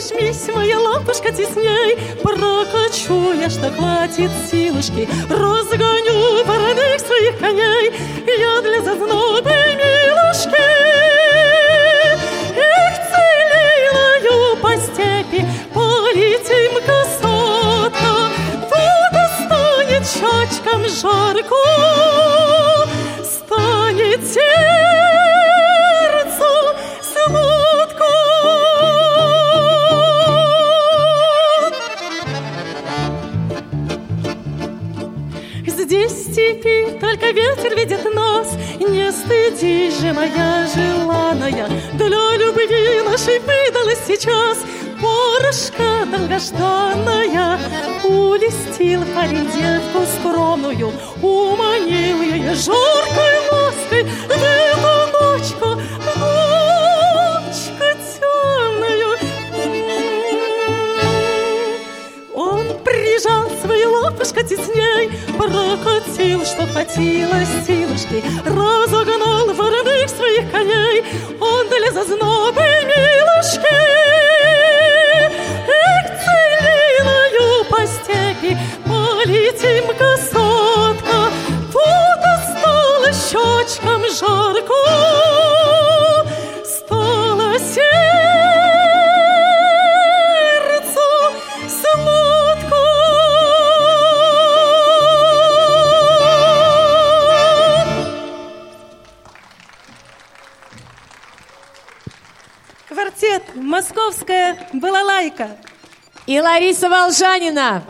ну, 0.00 0.16
прижмись, 0.16 0.48
моя 0.54 0.78
лампушка, 0.78 1.32
тесней, 1.32 1.96
Прокачу 2.22 3.32
я, 3.32 3.50
что 3.50 3.70
хватит 3.70 4.30
силушки, 4.50 5.08
Разгоню 5.28 6.44
вороных 6.44 7.00
своих 7.00 7.38
коней, 7.38 7.92
Я 8.26 8.60
для 8.62 8.82
зазнобы 8.82 9.50
милушки. 9.50 10.60
Эх, 12.56 12.94
целилою 13.10 14.56
по 14.56 14.76
степи, 14.76 15.46
Полетим 15.74 16.74
косотка, 16.86 18.30
Вода 18.70 19.30
станет 19.44 20.06
щечкам 20.06 20.88
жарко, 20.88 22.49
только 37.20 37.32
ветер 37.32 37.76
видит 37.76 38.14
нас, 38.14 38.48
Не 38.78 39.12
стыдись 39.12 40.00
же, 40.00 40.12
моя 40.12 40.66
желанная, 40.74 41.68
Для 41.94 42.36
любви 42.36 43.02
нашей 43.04 43.38
выдалась 43.40 43.98
сейчас 44.06 44.58
Порошка 45.00 46.04
долгожданная. 46.04 47.58
Улестил 48.04 49.02
парень 49.14 49.50
девку 49.50 50.04
скромную, 50.18 50.92
Уманил 51.22 52.22
ее 52.22 52.54
жаркой 52.54 53.38
лаской 53.50 54.04
В 54.04 54.30
эту 54.30 54.80
ночку, 55.12 55.68
ночку 56.16 57.86
темную. 58.18 59.10
Он 62.34 62.64
прижал 62.84 63.50
свою 63.62 63.90
лапушку 63.92 64.42
тесней, 64.42 65.10
Прокатил, 65.40 66.44
что 66.44 66.66
хватило 66.66 67.32
силушки, 67.66 68.22
Разогнал 68.44 69.54
вороных 69.54 70.10
своих 70.10 70.50
коней, 70.50 71.02
Он 71.40 71.66
для 71.66 71.92
зазнобы 71.92 72.60
милушки. 72.60 74.29
Балалайка». 105.40 105.58
И 106.26 106.40
Лариса 106.40 106.88
Волжанина. 106.88 107.84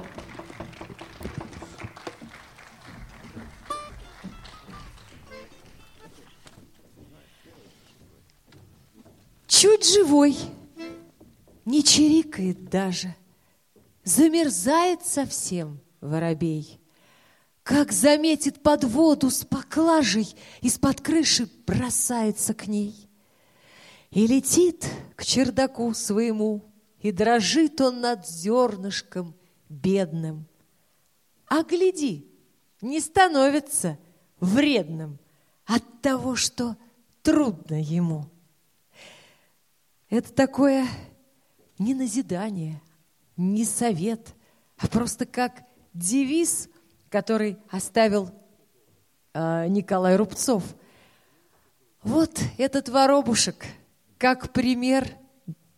чуть 9.47 9.93
живой, 9.93 10.37
не 11.67 11.85
чирикает 11.85 12.71
даже, 12.71 13.15
замерзает 14.05 15.05
совсем 15.05 15.81
воробей. 16.01 16.81
Как 17.63 17.93
заметит 17.93 18.63
под 18.63 18.85
воду 18.85 19.29
с 19.29 19.45
поклажей, 19.45 20.35
из-под 20.63 21.03
крыши 21.03 21.47
бросается 21.67 22.55
к 22.55 22.69
ней. 22.69 23.11
И 24.11 24.27
летит 24.27 24.87
к 25.15 25.27
чердаку 25.27 25.93
своему, 25.93 26.70
и 27.01 27.13
дрожит 27.13 27.81
он 27.81 28.01
над 28.01 28.27
зернышком 28.27 29.35
бедным. 29.69 30.47
А 31.47 31.63
гляди, 31.63 32.27
не 32.81 33.01
становится 33.01 33.99
вредным 34.39 35.19
от 35.67 36.03
того, 36.03 36.37
что 36.37 36.77
трудно 37.23 37.81
ему. 37.81 38.27
Это 40.09 40.33
такое 40.33 40.87
не 41.79 41.95
назидание, 41.95 42.81
не 43.37 43.65
совет, 43.65 44.35
а 44.77 44.89
просто 44.89 45.25
как 45.25 45.63
девиз, 45.95 46.69
который 47.09 47.59
оставил 47.71 48.31
э, 49.33 49.67
Николай 49.69 50.17
Рубцов. 50.17 50.65
Вот 52.03 52.41
этот 52.59 52.89
воробушек, 52.89 53.67
как 54.19 54.53
пример 54.53 55.09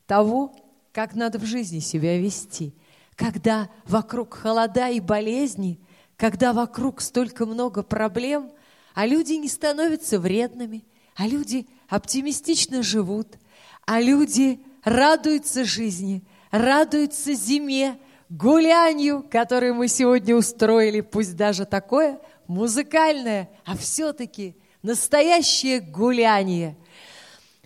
того, 0.06 0.54
как 0.93 1.14
надо 1.14 1.38
в 1.38 1.45
жизни 1.45 1.78
себя 1.78 2.18
вести, 2.18 2.74
когда 3.16 3.68
вокруг 3.86 4.34
холода 4.34 4.88
и 4.88 5.01
болезни, 5.01 5.80
когда 6.16 6.53
вокруг 6.53 7.01
столько 7.01 7.47
много 7.47 7.82
проблем, 7.82 8.51
а 8.95 9.07
люди 9.07 9.34
не 9.34 9.49
становятся 9.49 10.18
вредными, 10.18 10.84
а 11.16 11.26
люди 11.26 11.66
оптимистично 11.88 12.82
живут, 12.82 13.38
а 13.86 14.01
люди 14.01 14.61
радуются 14.84 15.64
жизни, 15.64 16.22
радуются 16.51 17.32
зиме, 17.32 17.99
гулянью, 18.28 19.26
которое 19.30 19.72
мы 19.72 19.88
сегодня 19.88 20.36
устроили, 20.36 21.01
пусть 21.01 21.36
даже 21.36 21.64
такое 21.64 22.18
музыкальное, 22.47 23.51
а 23.64 23.76
все-таки 23.76 24.57
настоящее 24.82 25.80
гуляние. 25.80 26.76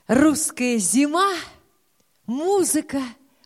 Русская 0.07 0.79
зима, 0.79 1.33
музыка, 2.27 3.01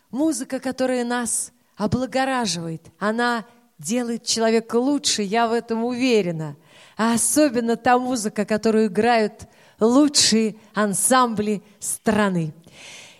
музыка, 0.09 0.59
которая 0.59 1.03
нас 1.03 1.51
облагораживает, 1.75 2.83
она 2.99 3.45
делает 3.77 4.25
человека 4.25 4.75
лучше, 4.75 5.23
я 5.23 5.47
в 5.47 5.53
этом 5.53 5.83
уверена. 5.83 6.55
А 6.97 7.13
особенно 7.13 7.75
та 7.77 7.97
музыка, 7.97 8.45
которую 8.45 8.87
играют 8.87 9.47
лучшие 9.79 10.55
ансамбли 10.73 11.63
страны. 11.79 12.53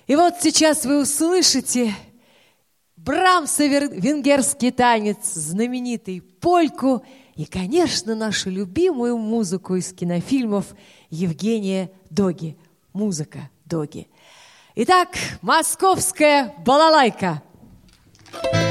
И 0.08 0.16
вот 0.16 0.36
сейчас 0.42 0.86
вы 0.86 1.02
услышите 1.02 1.96
Брамса 2.98 3.66
венгерский 3.66 4.70
танец, 4.70 5.34
знаменитый 5.34 6.22
польку 6.22 7.04
и, 7.36 7.46
конечно, 7.46 8.14
нашу 8.14 8.52
любимую 8.52 9.18
музыку 9.18 9.76
из 9.76 9.92
кинофильмов 9.92 10.76
Евгения 11.10 11.92
Доги. 12.12 12.58
Музыка 12.94 13.50
Доги. 13.66 14.08
Итак, 14.84 15.10
московская 15.44 16.56
балалайка. 16.66 17.44
Thank 18.34 18.56
you. 18.56 18.71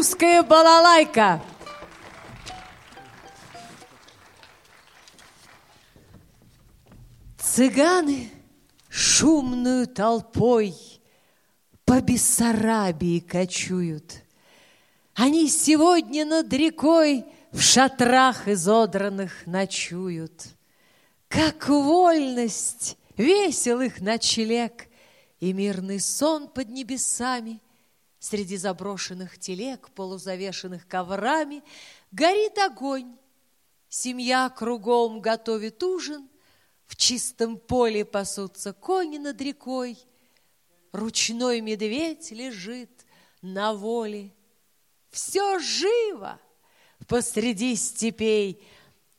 Русская 0.00 0.42
балалайка. 0.42 1.42
Цыганы 7.36 8.30
шумную 8.88 9.86
толпой 9.86 10.74
по 11.84 12.00
Бессарабии 12.00 13.18
кочуют. 13.18 14.22
Они 15.16 15.50
сегодня 15.50 16.24
над 16.24 16.50
рекой 16.50 17.26
в 17.52 17.60
шатрах 17.60 18.48
изодранных 18.48 19.46
ночуют. 19.46 20.46
Как 21.28 21.68
вольность, 21.68 22.96
весел 23.18 23.82
их 23.82 24.00
ночлег 24.00 24.88
и 25.40 25.52
мирный 25.52 26.00
сон 26.00 26.48
под 26.48 26.70
небесами— 26.70 27.60
Среди 28.20 28.58
заброшенных 28.58 29.38
телег, 29.38 29.88
полузавешенных 29.94 30.86
коврами, 30.86 31.62
горит 32.12 32.58
огонь. 32.58 33.16
Семья 33.88 34.50
кругом 34.50 35.20
готовит 35.20 35.82
ужин, 35.82 36.28
в 36.86 36.96
чистом 36.96 37.56
поле 37.56 38.04
пасутся 38.04 38.74
кони 38.74 39.16
над 39.16 39.40
рекой. 39.40 39.98
Ручной 40.92 41.62
медведь 41.62 42.30
лежит 42.30 42.90
на 43.40 43.72
воле. 43.72 44.34
Все 45.08 45.58
живо 45.58 46.38
посреди 47.08 47.74
степей, 47.74 48.62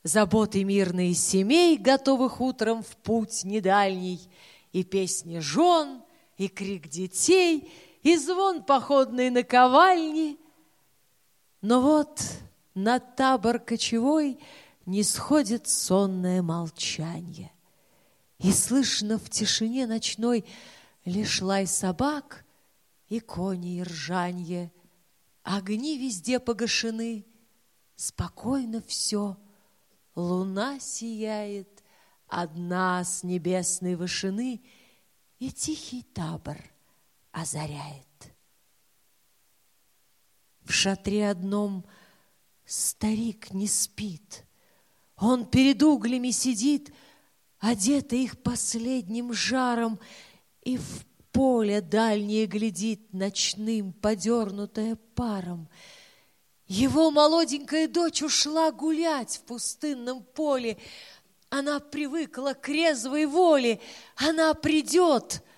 Заботы 0.03 0.63
мирные 0.63 1.13
семей, 1.13 1.77
готовых 1.77 2.41
утром 2.41 2.81
в 2.81 2.95
путь 2.97 3.43
недальний, 3.43 4.19
И 4.73 4.83
песни 4.83 5.39
жен, 5.39 6.03
и 6.37 6.47
крик 6.47 6.87
детей— 6.87 7.71
и 8.03 8.17
звон 8.17 8.63
походной 8.63 9.29
наковальни. 9.29 10.37
Но 11.61 11.81
вот 11.81 12.21
на 12.73 12.99
табор 12.99 13.59
кочевой 13.59 14.39
не 14.85 15.03
сходит 15.03 15.67
сонное 15.67 16.41
молчание. 16.41 17.51
И 18.39 18.51
слышно 18.51 19.19
в 19.19 19.29
тишине 19.29 19.85
ночной 19.85 20.45
лишь 21.05 21.41
лай 21.41 21.67
собак 21.67 22.43
и 23.07 23.19
кони 23.19 23.77
и 23.77 23.83
ржанье. 23.83 24.71
Огни 25.43 25.97
везде 25.97 26.39
погашены, 26.39 27.25
спокойно 27.95 28.81
все. 28.81 29.37
Луна 30.15 30.79
сияет 30.79 31.83
одна 32.27 33.03
с 33.03 33.23
небесной 33.23 33.95
вышины, 33.95 34.61
и 35.39 35.51
тихий 35.51 36.03
табор— 36.03 36.57
озаряет. 37.31 38.05
В 40.63 40.71
шатре 40.71 41.29
одном 41.29 41.85
старик 42.65 43.53
не 43.53 43.67
спит. 43.67 44.45
Он 45.17 45.45
перед 45.45 45.81
углями 45.83 46.31
сидит, 46.31 46.93
одетый 47.59 48.23
их 48.23 48.41
последним 48.41 49.33
жаром, 49.33 49.99
и 50.61 50.77
в 50.77 51.05
поле 51.31 51.81
дальнее 51.81 52.45
глядит 52.45 53.13
ночным, 53.13 53.93
подернутое 53.93 54.95
паром. 55.15 55.69
Его 56.67 57.11
молоденькая 57.11 57.87
дочь 57.87 58.21
ушла 58.21 58.71
гулять 58.71 59.37
в 59.37 59.41
пустынном 59.41 60.23
поле. 60.23 60.77
Она 61.49 61.79
привыкла 61.79 62.53
к 62.53 62.69
резвой 62.69 63.25
воле. 63.25 63.81
Она 64.15 64.53
придет— 64.53 65.43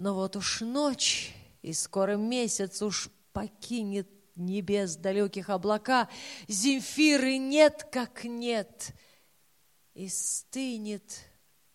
но 0.00 0.14
вот 0.14 0.34
уж 0.34 0.62
ночь, 0.62 1.34
и 1.60 1.74
скоро 1.74 2.16
месяц 2.16 2.80
уж 2.80 3.10
покинет 3.34 4.08
небес 4.34 4.96
далеких 4.96 5.50
облака, 5.50 6.08
Земфиры 6.48 7.36
нет, 7.36 7.86
как 7.92 8.24
нет, 8.24 8.94
и 9.92 10.08
стынет 10.08 11.20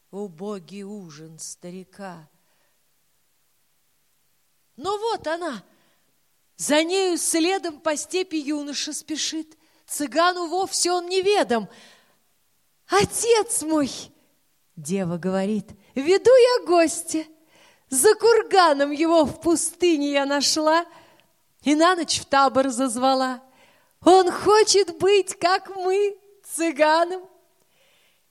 убогий 0.09 0.81
ужин 0.81 1.37
старика. 1.37 2.27
Но 4.75 4.97
вот 4.97 5.27
она, 5.27 5.63
за 6.57 6.83
нею 6.83 7.19
следом 7.19 7.79
по 7.79 7.95
степи 7.95 8.37
юноша 8.37 8.91
спешит, 8.93 9.55
Цыгану 9.85 10.47
вовсе 10.47 10.91
он 10.91 11.07
неведом. 11.09 11.69
«Отец 12.87 13.61
мой!»— 13.61 13.91
дева 14.75 15.17
говорит, 15.17 15.69
«веду 15.93 16.31
я 16.31 16.65
гостя». 16.65 17.23
За 17.89 18.15
курганом 18.15 18.91
его 18.91 19.25
в 19.25 19.41
пустыне 19.41 20.11
я 20.11 20.25
нашла 20.25 20.85
и 21.63 21.75
на 21.75 21.95
ночь 21.95 22.19
в 22.19 22.25
табор 22.25 22.69
зазвала. 22.69 23.41
Он 24.03 24.31
хочет 24.31 24.97
быть, 24.99 25.35
как 25.39 25.75
мы, 25.75 26.17
цыганом. 26.43 27.23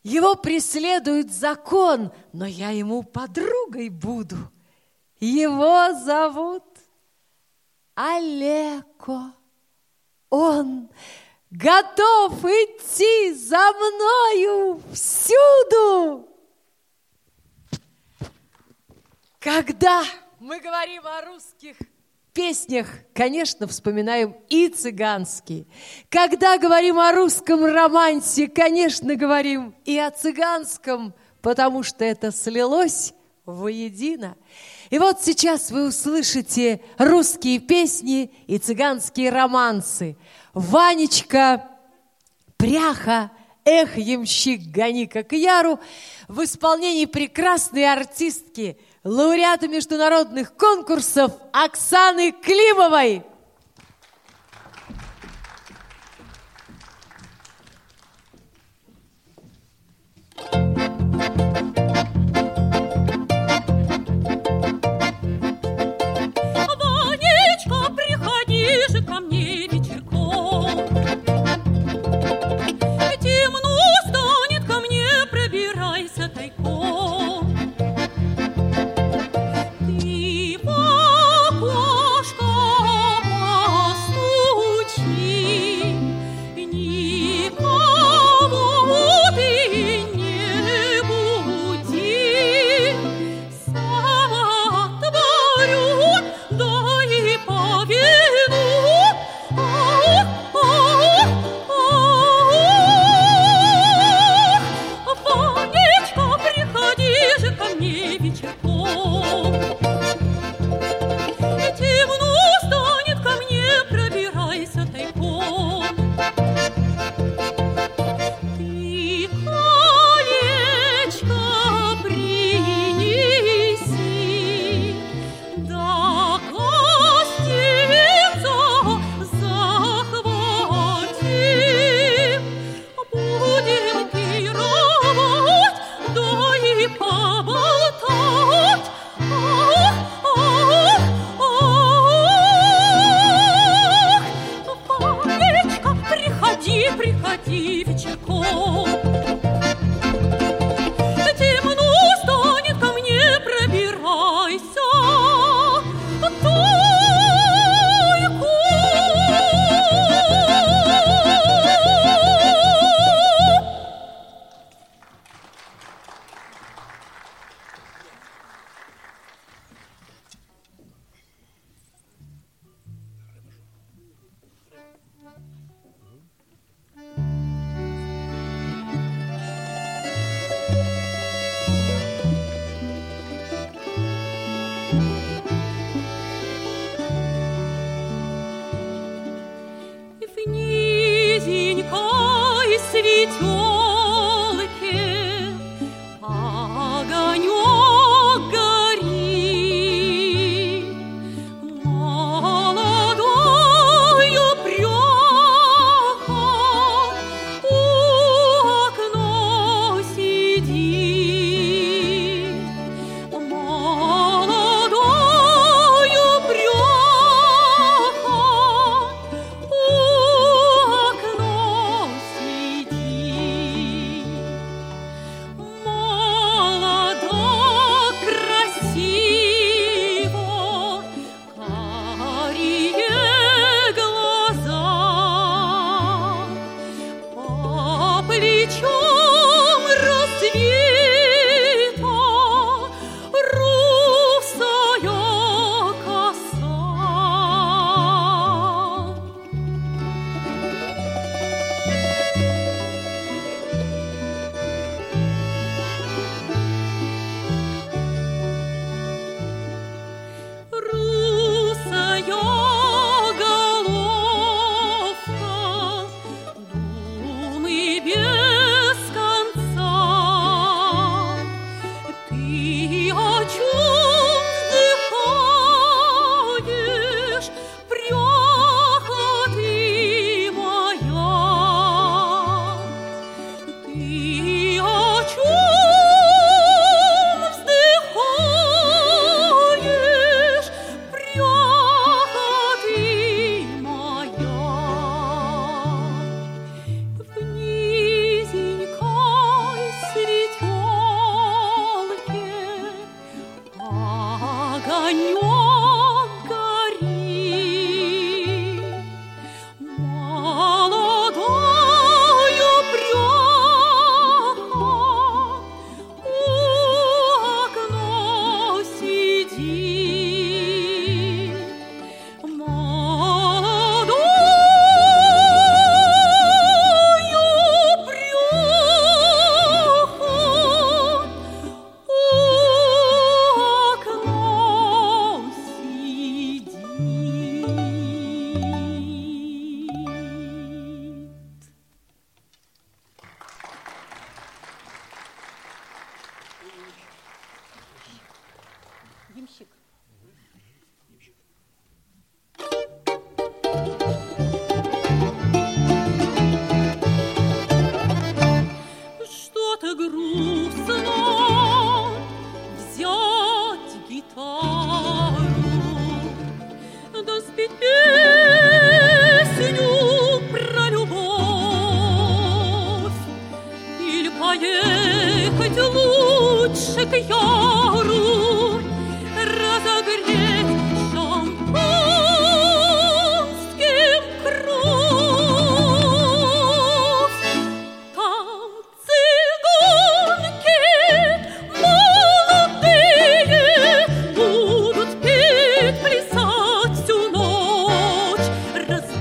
Его 0.02 0.34
преследует 0.34 1.32
закон, 1.32 2.12
но 2.32 2.46
я 2.46 2.70
ему 2.70 3.02
подругой 3.02 3.88
буду. 3.88 4.36
Его 5.18 5.94
зовут 6.04 6.62
Олеко. 7.94 9.32
Он 10.28 10.90
готов 11.50 12.44
идти 12.44 13.32
за 13.34 13.72
мною 13.72 14.82
всюду. 14.92 16.28
Когда 19.44 20.02
мы 20.40 20.58
говорим 20.58 21.06
о 21.06 21.20
русских 21.26 21.76
песнях, 22.32 22.86
конечно, 23.12 23.66
вспоминаем 23.66 24.34
и 24.48 24.68
цыганский. 24.68 25.68
Когда 26.08 26.56
говорим 26.56 26.98
о 26.98 27.12
русском 27.12 27.62
романсе, 27.62 28.48
конечно, 28.48 29.16
говорим 29.16 29.74
и 29.84 29.98
о 29.98 30.10
цыганском, 30.10 31.12
потому 31.42 31.82
что 31.82 32.06
это 32.06 32.32
слилось 32.32 33.12
воедино. 33.44 34.38
И 34.88 34.98
вот 34.98 35.22
сейчас 35.22 35.70
вы 35.70 35.88
услышите 35.88 36.80
русские 36.96 37.58
песни 37.58 38.30
и 38.46 38.56
цыганские 38.56 39.28
романсы. 39.28 40.16
Ванечка, 40.54 41.68
пряха, 42.56 43.30
эх, 43.66 43.98
ямщик, 43.98 44.62
гони 44.70 45.04
как 45.04 45.32
яру, 45.32 45.80
в 46.28 46.42
исполнении 46.42 47.04
прекрасной 47.04 47.92
артистки, 47.92 48.78
лауреата 49.04 49.68
международных 49.68 50.54
конкурсов 50.54 51.32
Оксаны 51.52 52.32
Климовой. 52.32 53.22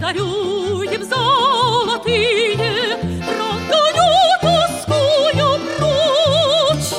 Раздарю 0.04 0.82
им 0.82 1.02
золотые, 1.06 2.58
прогоню 3.26 4.12
тоскую 4.42 5.50
прочь. 5.78 6.94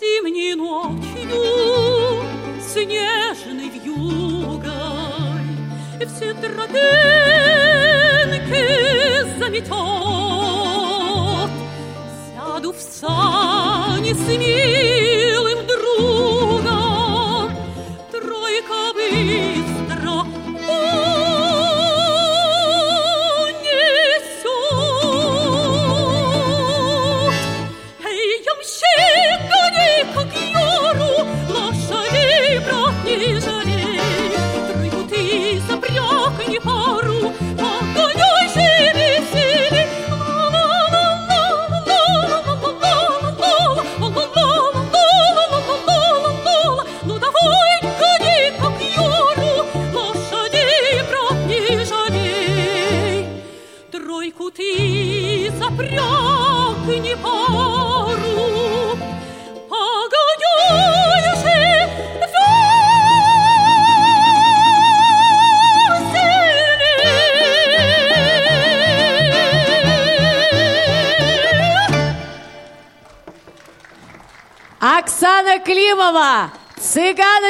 Зимней 0.00 0.54
ночью 0.54 1.44
снежной 2.66 3.68
вьюгой 3.68 4.70
Все 6.06 6.32
тропинки 6.32 6.72
заметет. 9.38 9.72
Сяду 12.34 12.70
в 12.72 12.80
сани 12.80 14.12
с 14.14 14.26
милым 14.26 14.61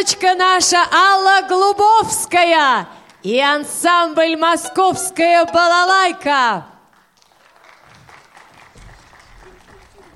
цыганочка 0.03 0.35
наша 0.35 0.79
Алла 0.91 1.47
Глубовская 1.49 2.89
и 3.23 3.39
ансамбль 3.39 4.37
«Московская 4.37 5.45
балалайка». 5.45 6.67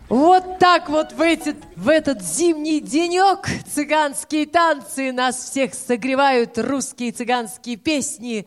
Вот 0.09 0.59
так 0.59 0.89
вот 0.89 1.13
в, 1.13 1.21
эти, 1.21 1.57
в 1.77 1.89
этот 1.89 2.23
зимний 2.23 2.81
денек 2.81 3.49
цыганские 3.73 4.47
танцы 4.47 5.13
нас 5.13 5.37
всех 5.51 5.75
согревают, 5.75 6.59
русские 6.59 7.13
цыганские 7.13 7.77
песни 7.77 8.47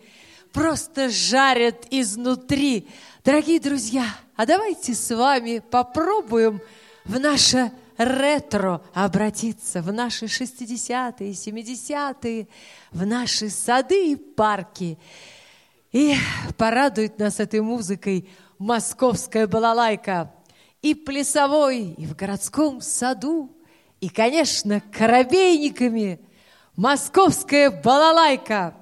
просто 0.54 1.10
жарят 1.10 1.86
изнутри. 1.90 2.88
Дорогие 3.24 3.60
друзья, 3.60 4.06
а 4.36 4.46
давайте 4.46 4.94
с 4.94 5.16
вами 5.16 5.60
попробуем 5.60 6.62
в 7.06 7.20
наше 7.20 7.72
ретро 8.00 8.82
обратиться, 8.94 9.82
в 9.82 9.92
наши 9.92 10.26
60-е, 10.26 11.32
70-е, 11.32 12.48
в 12.92 13.06
наши 13.06 13.50
сады 13.50 14.14
и 14.14 14.16
парки. 14.16 14.98
И 15.92 16.16
порадует 16.58 17.20
нас 17.20 17.40
этой 17.42 17.60
музыкой 17.60 18.30
московская 18.58 19.48
балалайка 19.48 20.32
и 20.82 20.96
плясовой, 20.96 21.92
и 21.92 22.06
в 22.06 22.16
городском 22.16 22.80
саду, 22.80 23.52
и, 24.00 24.08
конечно, 24.08 24.82
коробейниками 24.92 26.22
московская 26.78 27.70
балалайка. 27.70 28.76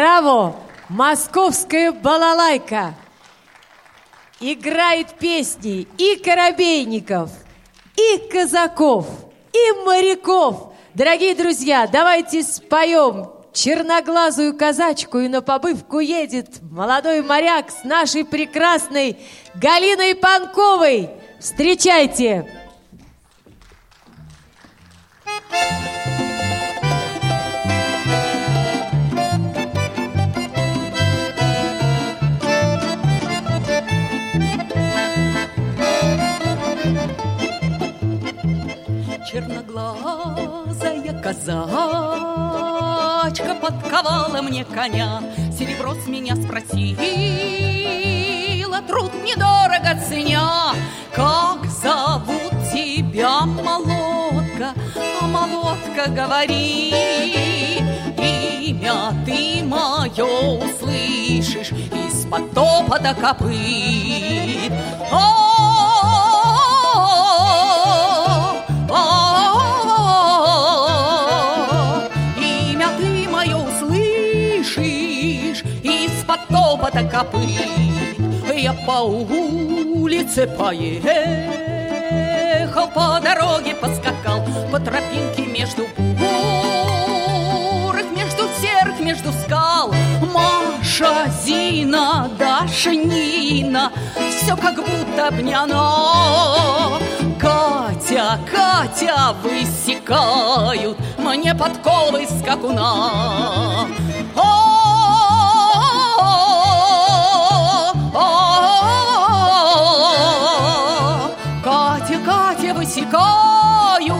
Браво! 0.00 0.56
Московская 0.88 1.92
балалайка 1.92 2.94
играет 4.40 5.08
песни 5.18 5.86
и 5.98 6.16
корабейников, 6.16 7.30
и 7.98 8.30
казаков, 8.32 9.06
и 9.52 9.84
моряков. 9.84 10.72
Дорогие 10.94 11.34
друзья, 11.34 11.86
давайте 11.86 12.42
споем 12.42 13.28
черноглазую 13.52 14.56
казачку, 14.56 15.18
и 15.18 15.28
на 15.28 15.42
побывку 15.42 15.98
едет 15.98 16.62
молодой 16.62 17.20
моряк 17.20 17.70
с 17.70 17.84
нашей 17.84 18.24
прекрасной 18.24 19.18
Галиной 19.54 20.14
Панковой. 20.14 21.10
Встречайте! 21.38 22.48
Черноглазая 39.30 41.12
казачка 41.22 41.54
подковала 43.62 44.42
мне 44.42 44.64
коня, 44.64 45.22
Серебро 45.56 45.94
с 45.94 46.08
меня 46.08 46.34
спросила, 46.34 46.98
труд 48.88 49.12
недорого 49.22 50.00
ценя. 50.08 50.74
Как 51.14 51.64
зовут 51.66 52.50
тебя, 52.72 53.42
молодка? 53.42 54.74
А 55.20 55.26
молодка 55.28 56.06
говорит, 56.08 56.92
имя 58.18 59.12
ты 59.24 59.62
мое 59.62 60.24
услышишь 60.58 61.70
Из-под 61.70 62.50
топота 62.52 63.14
копыт. 63.14 64.72
Топота 76.50 77.04
копыт. 77.04 77.90
Я 78.54 78.74
по 78.74 79.00
улице 79.02 80.46
поехал 80.46 81.08
По 82.88 83.18
дороге 83.20 83.74
поскакал 83.74 84.44
По 84.70 84.78
тропинке 84.78 85.46
между 85.46 85.86
бурок 85.96 88.04
Между 88.14 88.42
серых, 88.60 89.00
между 89.00 89.32
скал. 89.32 89.94
Маша, 90.34 91.32
Зина, 91.42 92.30
Даша, 92.38 92.90
Нина 92.90 93.90
Все 94.28 94.54
как 94.56 94.76
будто 94.76 95.32
она 95.56 96.98
Катя, 97.40 98.38
Катя 98.52 99.34
высекают 99.42 100.98
Мне 101.18 101.54
подковы 101.54 102.26
скакуна. 102.26 103.86
О, 104.36 104.69
Катя, 111.64 112.18
Катя 112.24 112.74
высекают 112.74 114.10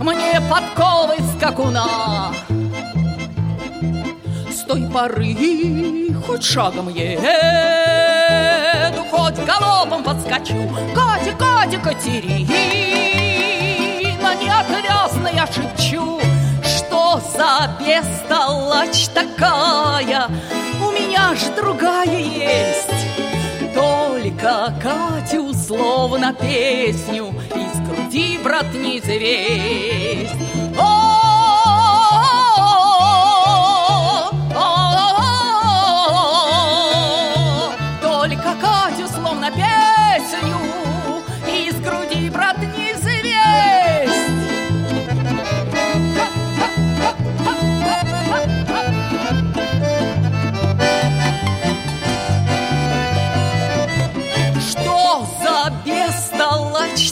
Мне 0.00 0.40
подковы 0.50 1.16
скакуна 1.36 2.32
С 4.50 4.64
той 4.64 4.82
поры 4.92 5.96
хоть 6.26 6.42
шагом 6.42 6.88
еду, 6.88 7.14
хоть 9.10 9.38
галопом 9.44 10.02
подскочу. 10.02 10.68
Катя, 10.94 11.32
Катя, 11.38 11.78
Катерина, 11.78 12.50
неотвязно 14.34 15.28
я 15.28 15.46
шепчу, 15.46 16.20
что 16.64 17.20
за 17.32 17.70
бестолочь 17.78 19.08
такая, 19.08 20.28
у 20.80 20.90
меня 20.90 21.34
ж 21.34 21.54
другая 21.56 22.18
есть. 22.18 23.05
Только 24.46 24.72
Катю 24.80 25.52
словно 25.54 26.32
песню 26.32 27.34
из 27.50 27.80
груди, 27.80 28.38
брат, 28.44 28.72
не 28.72 29.00
завесть. 29.00 30.45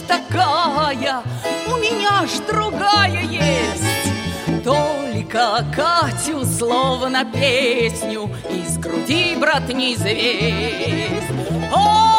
Такая? 0.07 1.21
У 1.67 1.77
меня 1.77 2.25
ж 2.25 2.39
другая 2.47 3.21
есть. 3.23 4.63
Только 4.63 5.65
Катю 5.75 6.45
словно 6.45 7.25
песню 7.25 8.29
из 8.49 8.77
груди, 8.77 9.35
брат, 9.35 9.67
не 9.73 9.95
завесть. 9.95 11.29
О, 11.73 12.15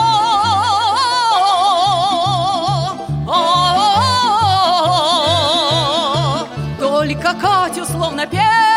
Только 6.79 7.35
Катю 7.35 7.85
словно 7.85 8.27
песню 8.27 8.76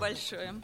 большое. 0.00 0.54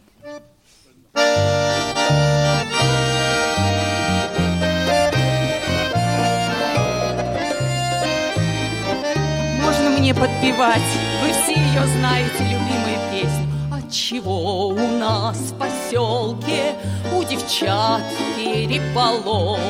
Можно 9.60 9.90
мне 9.90 10.14
подпевать? 10.14 10.80
Вы 11.22 11.32
все 11.32 11.52
ее 11.52 11.86
знаете, 11.98 12.38
любимые 12.40 12.98
песни. 13.12 13.46
Отчего 13.70 14.68
у 14.68 14.88
нас 14.98 15.36
в 15.36 15.58
поселке 15.58 16.74
у 17.14 17.22
девчат 17.22 18.02
переполох? 18.36 19.60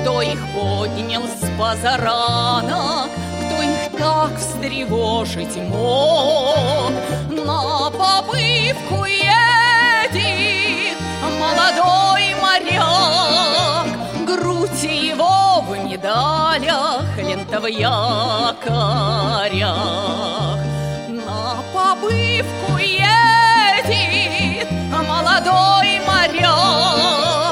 Кто 0.00 0.22
их 0.22 0.40
поднял 0.54 1.24
с 1.24 1.46
позаранок? 1.58 3.10
Их 3.66 3.98
так 3.98 4.32
встревожить 4.38 5.56
мог? 5.56 6.92
На 7.30 7.90
побывку 7.90 9.04
едет 9.04 10.96
молодой 11.40 12.34
моряк, 12.42 13.88
Грудь 14.26 14.82
его 14.82 15.60
в 15.60 15.70
медалях, 15.84 17.04
лента 17.18 17.60
в 17.60 17.66
якорях. 17.66 18.66
На 21.08 21.62
побывку 21.72 22.78
едет 22.78 24.70
молодой 25.08 26.00
моряк, 26.06 27.45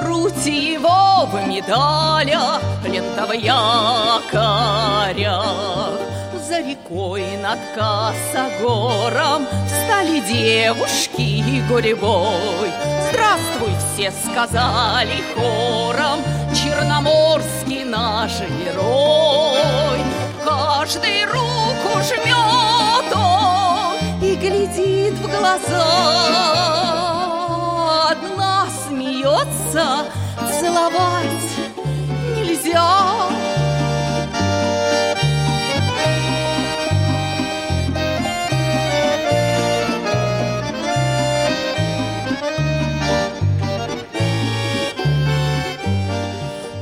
Грудь 0.00 0.46
его 0.46 1.26
в 1.26 1.46
медалях, 1.46 2.60
лента 2.84 3.26
в 3.26 3.32
якорях. 3.32 4.38
За 6.48 6.60
рекой 6.60 7.36
над 7.42 7.58
Косогором 7.74 9.46
Встали 9.66 10.20
девушки 10.20 11.62
горевой. 11.68 12.70
Здравствуй, 13.10 13.72
все 13.92 14.10
сказали 14.12 15.22
хором, 15.34 16.20
Черноморский 16.54 17.84
наш 17.84 18.40
герой. 18.40 20.00
Каждый 20.44 21.24
руку 21.26 22.00
жмет 22.02 23.14
он 23.14 24.22
И 24.22 24.36
глядит 24.36 25.14
в 25.14 25.28
глаза. 25.28 25.84
Одна 28.10 28.66
смеется, 28.88 29.57
сердца 29.68 30.04
целовать 30.60 31.26
нельзя. 32.36 33.28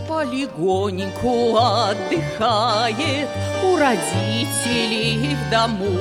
Полигоньку 0.08 1.56
отдыхает 1.56 3.28
у 3.62 3.76
родителей 3.76 5.34
в 5.34 5.50
дому. 5.50 5.98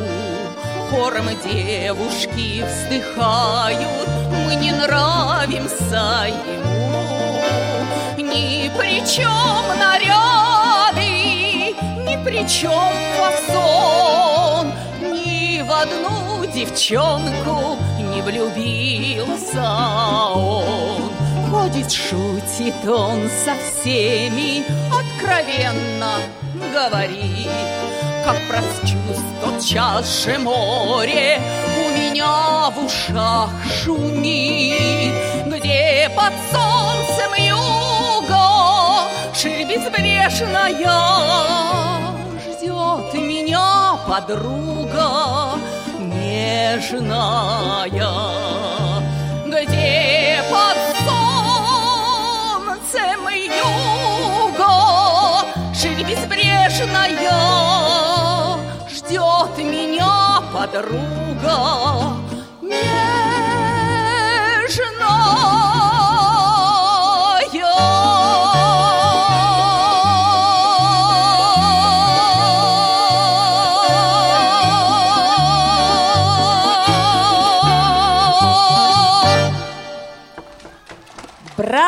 Хором 0.91 1.25
девушки 1.43 2.63
вздыхают, 2.63 4.07
мы 4.45 4.55
не 4.55 4.71
нравимся 4.71 6.27
ему. 6.27 6.74
Ни 8.35 8.69
при 8.77 8.99
чем 9.07 9.79
наряды, 9.79 10.99
ни 12.03 12.21
при 12.21 12.45
чем 12.45 12.91
фасон, 13.15 14.73
ни 14.99 15.61
в 15.61 15.71
одну 15.71 16.45
девчонку 16.45 17.77
не 17.97 18.21
влюбился 18.21 19.63
он. 20.33 21.11
Ходит, 21.49 21.89
шутит 21.89 22.75
он 22.85 23.29
со 23.29 23.53
всеми, 23.55 24.65
откровенно 24.91 26.15
говорит, 26.73 27.47
как 28.25 28.37
просчусь, 28.49 29.23
тотчас 29.41 30.25
же 30.25 30.37
море 30.39 31.39
у 31.77 31.97
меня 31.97 32.69
в 32.69 32.85
ушах 32.85 33.51
шумит, 33.81 35.13
где 35.47 36.11
под 36.17 36.33
солнцем 36.51 37.33
юго 37.37 37.94
ширь 39.45 39.63
безбрежная 39.63 40.71
ждет 42.41 43.13
меня 43.13 43.95
подруга 44.07 45.59
нежная, 45.99 47.03
где 49.45 50.41
под 50.49 50.77
солнцем 52.65 53.21
юго 54.49 54.73
ширь 55.75 56.03
безбрежная 56.03 57.37
ждет 58.89 59.55
меня 59.59 60.41
подруга 60.51 62.24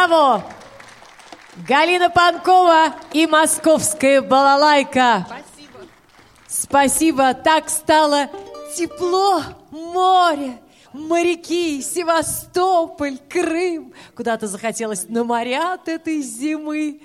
Браво! 0.07 0.43
Галина 1.67 2.09
Панкова 2.09 2.95
и 3.11 3.27
московская 3.27 4.21
балалайка. 4.21 5.25
Спасибо. 5.27 5.87
Спасибо. 6.47 7.33
Так 7.33 7.69
стало 7.69 8.29
тепло, 8.75 9.43
море, 9.71 10.59
моряки, 10.93 11.81
Севастополь, 11.81 13.17
Крым. 13.29 13.93
Куда-то 14.15 14.47
захотелось 14.47 15.09
на 15.09 15.23
моря 15.23 15.73
от 15.73 15.89
этой 15.89 16.21
зимы. 16.21 17.01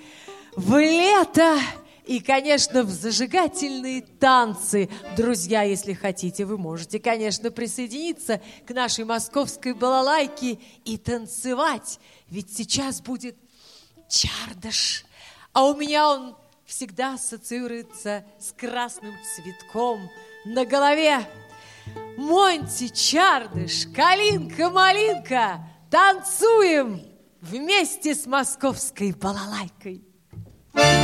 В 0.55 0.77
лето 0.79 1.57
и, 2.05 2.19
конечно, 2.19 2.83
в 2.83 2.89
зажигательные 2.89 4.01
танцы. 4.01 4.89
Друзья, 5.15 5.63
если 5.63 5.93
хотите, 5.93 6.45
вы 6.45 6.57
можете, 6.57 6.99
конечно, 6.99 7.49
присоединиться 7.49 8.41
к 8.65 8.71
нашей 8.71 9.05
московской 9.05 9.73
балалайке 9.73 10.59
и 10.85 10.97
танцевать. 10.97 11.99
Ведь 12.33 12.51
сейчас 12.51 12.99
будет 12.99 13.37
чардаш. 14.09 15.05
А 15.51 15.65
у 15.65 15.75
меня 15.75 16.09
он 16.09 16.35
всегда 16.65 17.13
ассоциируется 17.13 18.25
с 18.39 18.51
красным 18.53 19.13
цветком 19.35 20.09
на 20.43 20.65
голове. 20.65 21.19
Монти, 22.17 22.87
чардыш, 22.87 23.85
калинка-малинка, 23.95 25.63
танцуем 25.91 27.03
вместе 27.39 28.15
с 28.15 28.25
московской 28.25 29.11
балалайкой. 29.11 30.03
Thank. 30.73 31.02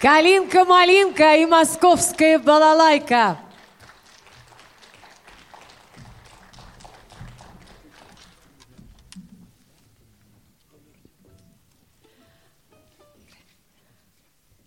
Калинка-малинка 0.00 1.36
и 1.36 1.44
московская 1.44 2.38
балалайка. 2.38 3.38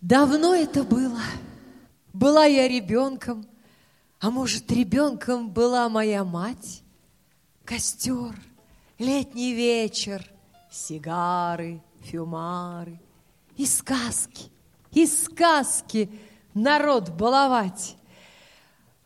Давно 0.00 0.54
это 0.54 0.84
было. 0.84 1.20
Была 2.12 2.44
я 2.44 2.68
ребенком, 2.68 3.44
а 4.20 4.30
может, 4.30 4.70
ребенком 4.70 5.50
была 5.50 5.88
моя 5.88 6.22
мать. 6.22 6.84
Костер, 7.64 8.36
летний 9.00 9.52
вечер, 9.52 10.24
сигары, 10.70 11.82
фюмары 12.02 13.00
и 13.56 13.66
сказки, 13.66 14.53
и 14.94 15.06
сказки 15.06 16.08
народ 16.54 17.10
баловать. 17.10 17.96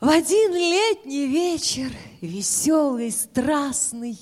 В 0.01 0.09
один 0.09 0.53
летний 0.55 1.27
вечер, 1.27 1.91
веселый, 2.21 3.11
страстный, 3.11 4.19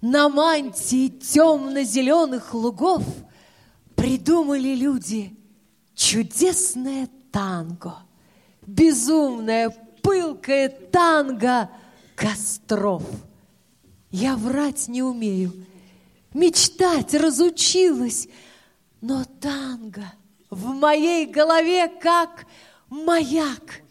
на 0.00 0.28
мантии 0.28 1.08
темно-зеленых 1.08 2.54
лугов 2.54 3.02
придумали 3.96 4.74
люди 4.76 5.36
чудесное 5.96 7.08
танго, 7.32 7.96
безумное, 8.64 9.70
пылкое 10.02 10.68
танго 10.68 11.68
костров. 12.14 13.02
Я 14.12 14.36
врать 14.36 14.86
не 14.86 15.02
умею, 15.02 15.52
мечтать 16.32 17.12
разучилась, 17.12 18.28
но 19.00 19.24
танго 19.24 20.04
в 20.50 20.66
моей 20.66 21.26
голове 21.26 21.88
как 21.88 22.46
маяк 22.88 23.82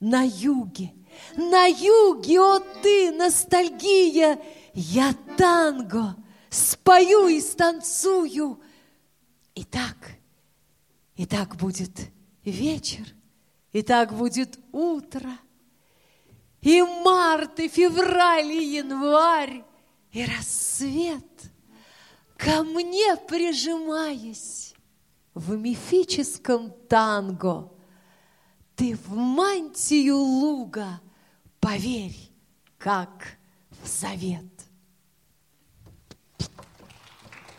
на 0.00 0.22
юге. 0.22 0.92
На 1.36 1.66
юге, 1.66 2.40
о 2.40 2.58
ты, 2.82 3.12
ностальгия, 3.12 4.40
я 4.74 5.14
танго 5.36 6.16
спою 6.50 7.28
и 7.28 7.40
станцую. 7.40 8.60
И 9.54 9.64
так– 9.64 9.96
и 11.16 11.26
так 11.26 11.56
будет 11.56 12.10
вечер, 12.44 13.06
и 13.72 13.82
так 13.82 14.12
будет 14.14 14.58
утро, 14.72 15.30
и 16.60 16.82
март, 16.82 17.60
и 17.60 17.68
февраль, 17.68 18.52
и 18.52 18.76
январь, 18.76 19.64
и 20.10 20.24
рассвет, 20.24 21.24
ко 22.36 22.64
мне 22.64 23.16
прижимаясь 23.28 24.63
в 25.34 25.56
мифическом 25.56 26.72
танго, 26.88 27.70
ты 28.76 28.96
в 28.96 29.14
мантию 29.14 30.16
луга, 30.16 31.00
поверь, 31.60 32.16
как 32.78 33.36
в 33.82 33.86
завет. 33.86 34.44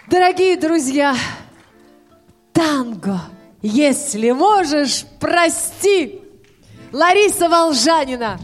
Дорогие 0.08 0.58
друзья, 0.58 1.16
танго– 2.54 3.20
если 3.68 4.30
можешь, 4.30 5.06
прости. 5.20 6.22
Лариса 6.92 7.50
Волжанина. 7.50 8.40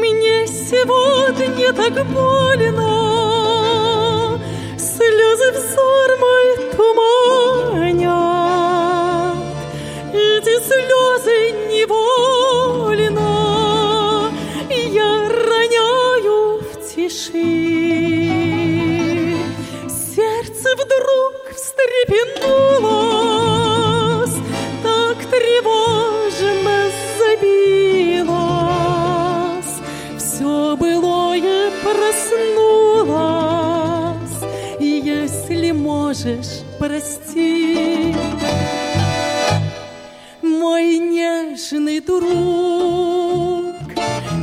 Мне 0.00 0.46
сегодня 0.46 1.72
так 1.72 2.04
больно, 2.06 2.88
Слезы 4.78 5.52
взор 5.52 6.18
мой 6.18 6.56
туманят. 6.76 8.06
Эти 10.12 10.58
слезы 10.60 11.52
невольно. 11.70 13.30
Я 14.70 15.28
роняю 15.28 16.60
в 16.60 16.62
тиши. 16.94 17.54
Вдруг 20.76 21.34
встрепенулась, 21.54 24.36
так 24.82 25.16
тревожно 25.30 26.05
можешь, 36.06 36.62
прости. 36.78 38.14
Мой 40.40 40.98
нежный 40.98 41.98
друг, 42.00 43.74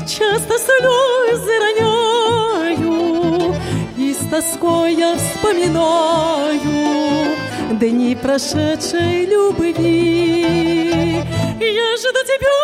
часто 0.06 0.54
слезы 0.66 1.54
роняю, 1.66 2.96
и 3.98 4.14
с 4.14 4.30
тоской 4.30 4.94
я 4.96 5.16
вспоминаю 5.16 6.60
дни 7.80 8.16
прошедшей 8.22 9.26
любви. 9.26 10.44
Я 11.62 11.98
жду 11.98 12.22
тебя, 12.32 12.58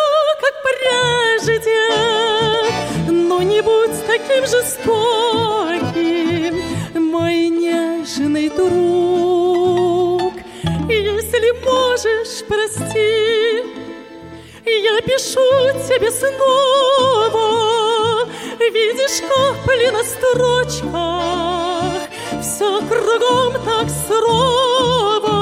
как 0.44 0.54
прежде, 0.66 1.58
но 3.08 3.40
не 3.40 3.62
будь 3.62 4.06
таким 4.06 4.44
жестоким, 4.44 5.79
нежный 8.10 8.48
друг. 8.48 10.32
Если 10.88 11.52
можешь, 11.64 12.44
прости, 12.48 13.62
я 14.66 15.00
пишу 15.02 15.40
тебе 15.86 16.10
снова, 16.10 17.46
видишь 18.58 19.22
капли 19.28 19.90
на 19.90 20.02
строчках, 20.02 22.08
все 22.42 22.80
кругом 22.88 23.52
так 23.64 23.86
сурово, 24.08 25.38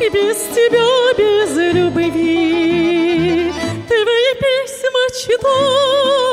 и 0.00 0.08
без 0.08 0.36
тебя, 0.54 0.88
без 1.18 1.50
любви. 1.74 3.52
Твои 3.88 4.32
письма 4.40 5.04
читаю, 5.18 6.25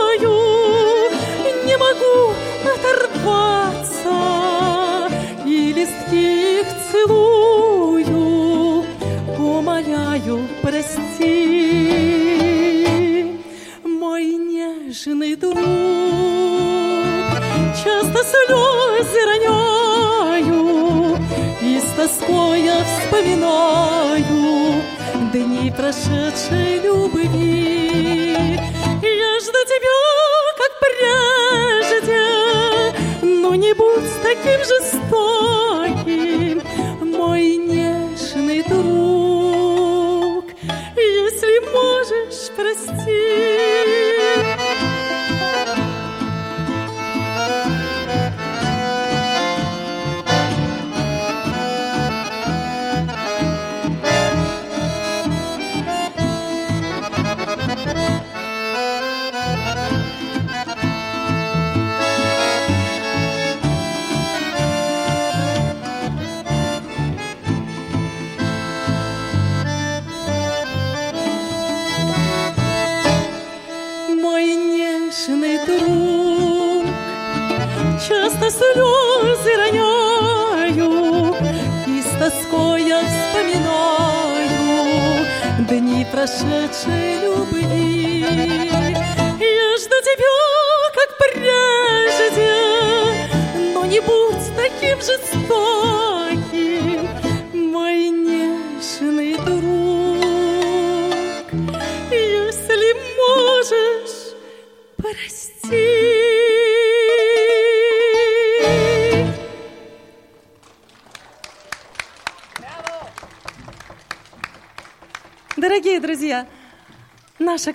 вспоминаю 23.23 24.81
дни 25.31 25.71
прошедшей 25.71 26.81
любви. 26.83 27.92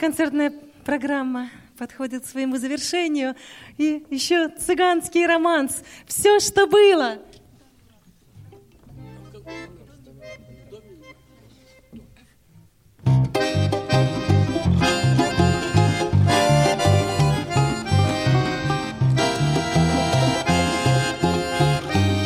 Концертная 0.08 0.50
программа 0.86 1.50
подходит 1.76 2.22
к 2.22 2.26
своему 2.26 2.56
завершению. 2.56 3.34
И 3.76 4.06
еще 4.08 4.48
цыганский 4.48 5.26
романс. 5.26 5.82
Все, 6.06 6.40
что 6.40 6.66
было. 6.66 7.18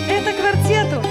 Это 0.09 0.33
квартету. 0.39 1.03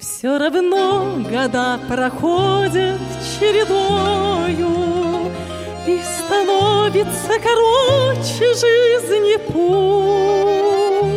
Все 0.00 0.36
равно 0.36 1.22
года 1.30 1.78
проходят 1.88 3.01
чередою, 3.38 5.30
И 5.86 6.00
становится 6.02 7.38
короче 7.42 8.54
жизни 8.54 9.36
путь. 9.52 11.12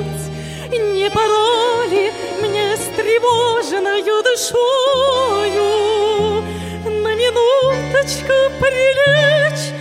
Не 0.72 1.10
пора 1.10 1.86
ли 1.92 2.12
мне 2.42 2.76
с 2.76 2.86
тревоженою 2.96 4.24
душою 4.24 5.70
На 6.86 7.14
минуточку 7.14 8.34
прилечь 8.60 9.75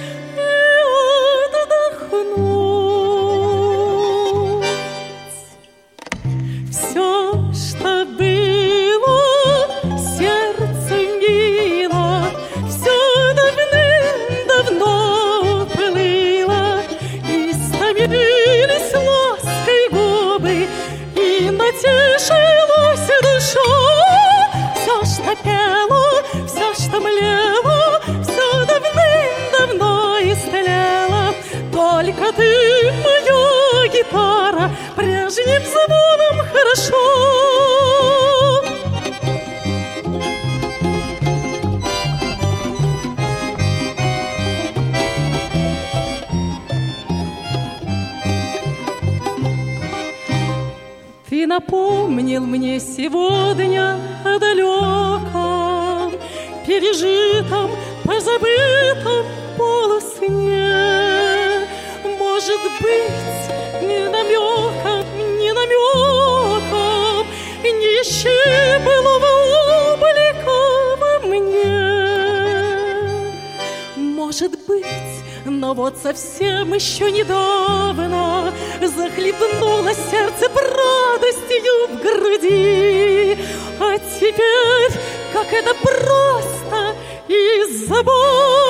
сегодня 52.85 53.98
о 54.24 54.39
далеком, 54.39 56.12
пережитом, 56.66 57.70
позабытом 58.05 59.27
полусне. 59.56 60.70
Может 62.19 62.61
быть, 62.81 63.43
ни 63.82 64.06
намеком, 64.09 65.05
ни 65.39 65.51
намеком 65.51 67.27
не 67.65 68.02
ищи 68.02 68.40
былого 68.85 69.32
облика 69.93 70.61
мне. 71.27 71.77
Может 73.97 74.52
быть, 74.66 75.24
но 75.44 75.74
вот 75.74 75.97
совсем 75.97 76.74
еще 76.74 77.11
недавно 77.11 78.52
Захлебнуло 78.81 79.93
сердце 79.94 80.48
радостью 81.55 81.89
в 81.89 82.01
груди. 82.01 83.39
А 83.81 83.99
теперь, 83.99 85.01
как 85.33 85.53
это 85.53 85.75
просто 85.75 86.95
и 87.29 87.65
забавно 87.87 88.64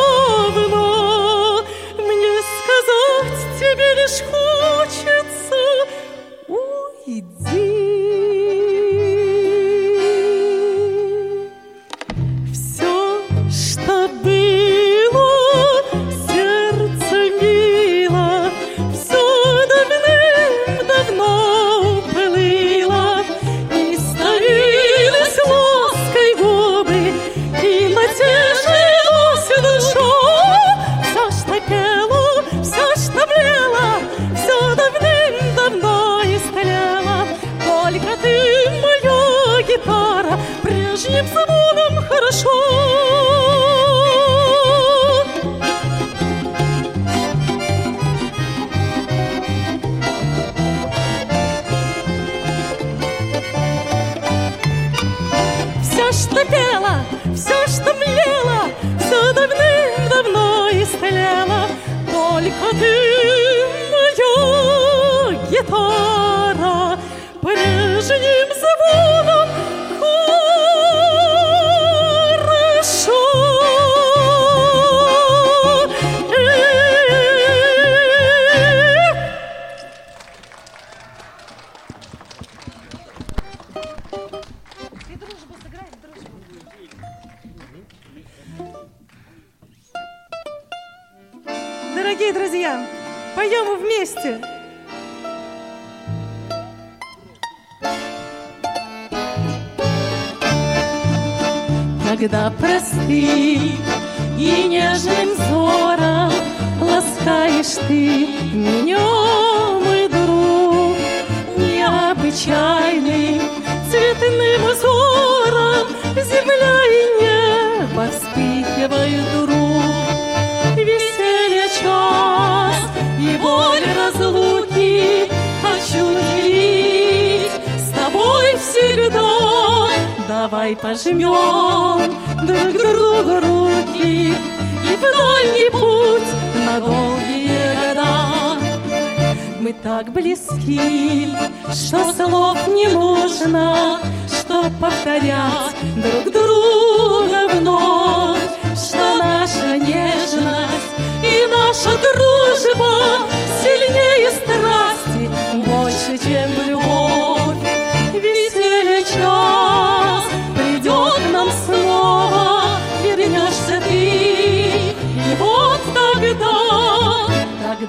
мы 139.65 139.73
так 139.73 140.13
близки, 140.13 141.31
что 141.73 142.13
слов 142.13 142.69
не 142.69 142.87
нужно, 142.89 143.99
что 144.29 144.71
повторять 144.79 145.75
друг 145.97 146.31
друга 146.31 147.49
вновь, 147.55 148.43
что 148.77 149.17
наша 149.17 149.79
нежность 149.79 150.93
и 151.23 151.47
наша 151.51 151.93
дружба 151.97 153.27
сильнее 153.63 154.31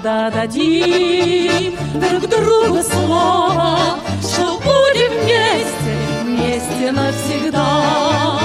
тогда 0.06 0.30
дадим 0.30 1.76
друг 1.96 2.30
другу 2.30 2.84
слово, 2.84 3.98
что 4.22 4.60
будем 4.60 5.12
вместе, 5.24 6.22
вместе 6.24 6.92
навсегда. 6.92 8.45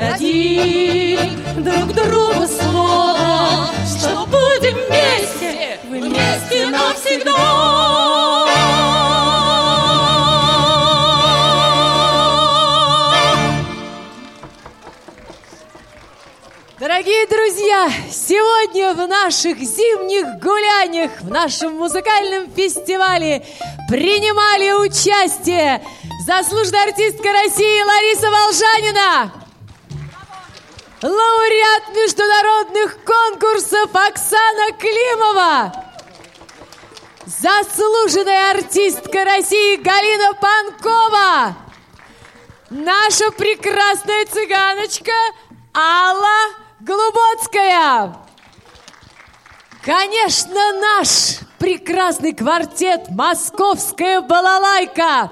Дадим 0.00 1.18
друг 1.62 1.92
другу 1.94 2.46
слово, 2.46 3.68
что 3.86 4.26
будем 4.26 4.74
вместе, 4.74 5.78
вместе 5.84 6.66
навсегда. 6.68 7.78
Дорогие 16.80 17.26
друзья, 17.26 17.90
сегодня 18.10 18.94
в 18.94 19.08
наших 19.08 19.58
зимних 19.58 20.40
гуляниях, 20.42 21.10
в 21.20 21.30
нашем 21.30 21.74
музыкальном 21.74 22.50
фестивале 22.52 23.44
принимали 23.88 24.72
участие 24.72 25.82
заслуженная 26.26 26.84
артистка 26.84 27.32
России 27.32 27.82
Лариса 27.82 28.30
Волжанина, 28.30 29.32
лауреат 31.02 31.94
международных 31.94 32.98
конкурсов 33.04 33.90
Оксана 33.94 34.72
Климова, 34.72 35.84
заслуженная 37.26 38.50
артистка 38.50 39.24
России 39.24 39.76
Галина 39.76 40.34
Панкова, 40.34 41.56
наша 42.70 43.30
прекрасная 43.32 44.26
цыганочка 44.26 45.12
Алла 45.74 46.54
Глубоцкая. 46.80 48.16
Конечно, 49.84 50.72
наш 50.80 51.38
прекрасный 51.58 52.34
квартет 52.34 53.08
«Московская 53.10 54.20
балалайка». 54.20 55.30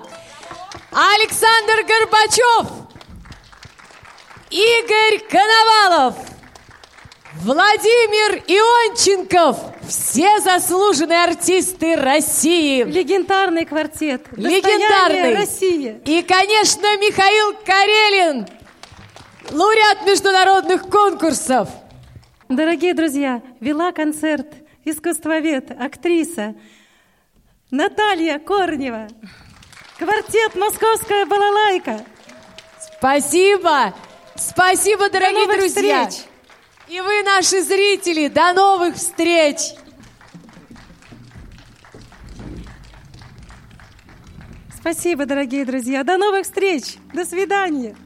Александр 0.93 1.85
Горбачев, 1.87 2.86
Игорь 4.51 5.20
Коновалов, 5.28 6.14
Владимир 7.40 8.43
Ионченков, 8.47 9.59
все 9.89 10.39
заслуженные 10.40 11.24
артисты 11.24 11.97
России. 11.97 12.85
Легендарный 12.85 13.64
квартет. 13.64 14.27
Легендарный. 14.36 15.35
России. 15.35 16.01
И, 16.05 16.23
конечно, 16.23 16.97
Михаил 16.98 17.56
Карелин, 17.64 18.47
лауреат 19.51 20.06
международных 20.06 20.89
конкурсов. 20.89 21.68
Дорогие 22.48 22.94
друзья, 22.94 23.43
вела 23.59 23.90
концерт 23.90 24.47
искусствовед, 24.85 25.73
актриса 25.73 26.55
Наталья 27.73 28.39
Корнева. 28.39 29.09
Квартет 29.98 30.55
«Московская 30.55 31.27
балалайка». 31.27 32.05
Спасибо! 32.98 33.93
Спасибо, 34.39 35.11
дорогие 35.11 35.47
новых 35.47 35.59
друзья! 35.59 36.09
встреч! 36.09 36.27
И 36.89 37.01
вы, 37.01 37.23
наши 37.23 37.63
зрители, 37.63 38.29
до 38.29 38.53
новых 38.53 38.97
встреч! 38.97 39.75
Спасибо, 44.87 45.27
дорогие 45.27 45.65
друзья. 45.65 46.05
До 46.05 46.17
новых 46.17 46.45
встреч. 46.45 46.99
До 47.13 47.25
свидания. 47.25 47.97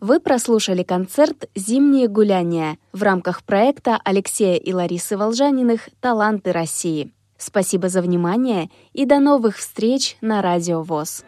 Вы 0.00 0.20
прослушали 0.20 0.82
концерт 0.82 1.48
«Зимние 1.54 2.08
гуляния» 2.08 2.76
в 2.92 3.02
рамках 3.02 3.42
проекта 3.42 3.98
Алексея 4.04 4.56
и 4.56 4.74
Ларисы 4.74 5.16
Волжаниных 5.16 5.88
«Таланты 6.00 6.52
России». 6.52 7.10
Спасибо 7.38 7.88
за 7.88 8.02
внимание 8.02 8.68
и 8.92 9.06
до 9.06 9.18
новых 9.18 9.56
встреч 9.56 10.18
на 10.20 10.42
Радио 10.42 10.82
ВОЗ. 10.82 11.24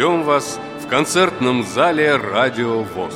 Ждем 0.00 0.22
вас 0.22 0.58
в 0.82 0.88
концертном 0.88 1.62
зале 1.62 2.16
«Радио 2.16 2.84
ВОЗ». 2.84 3.12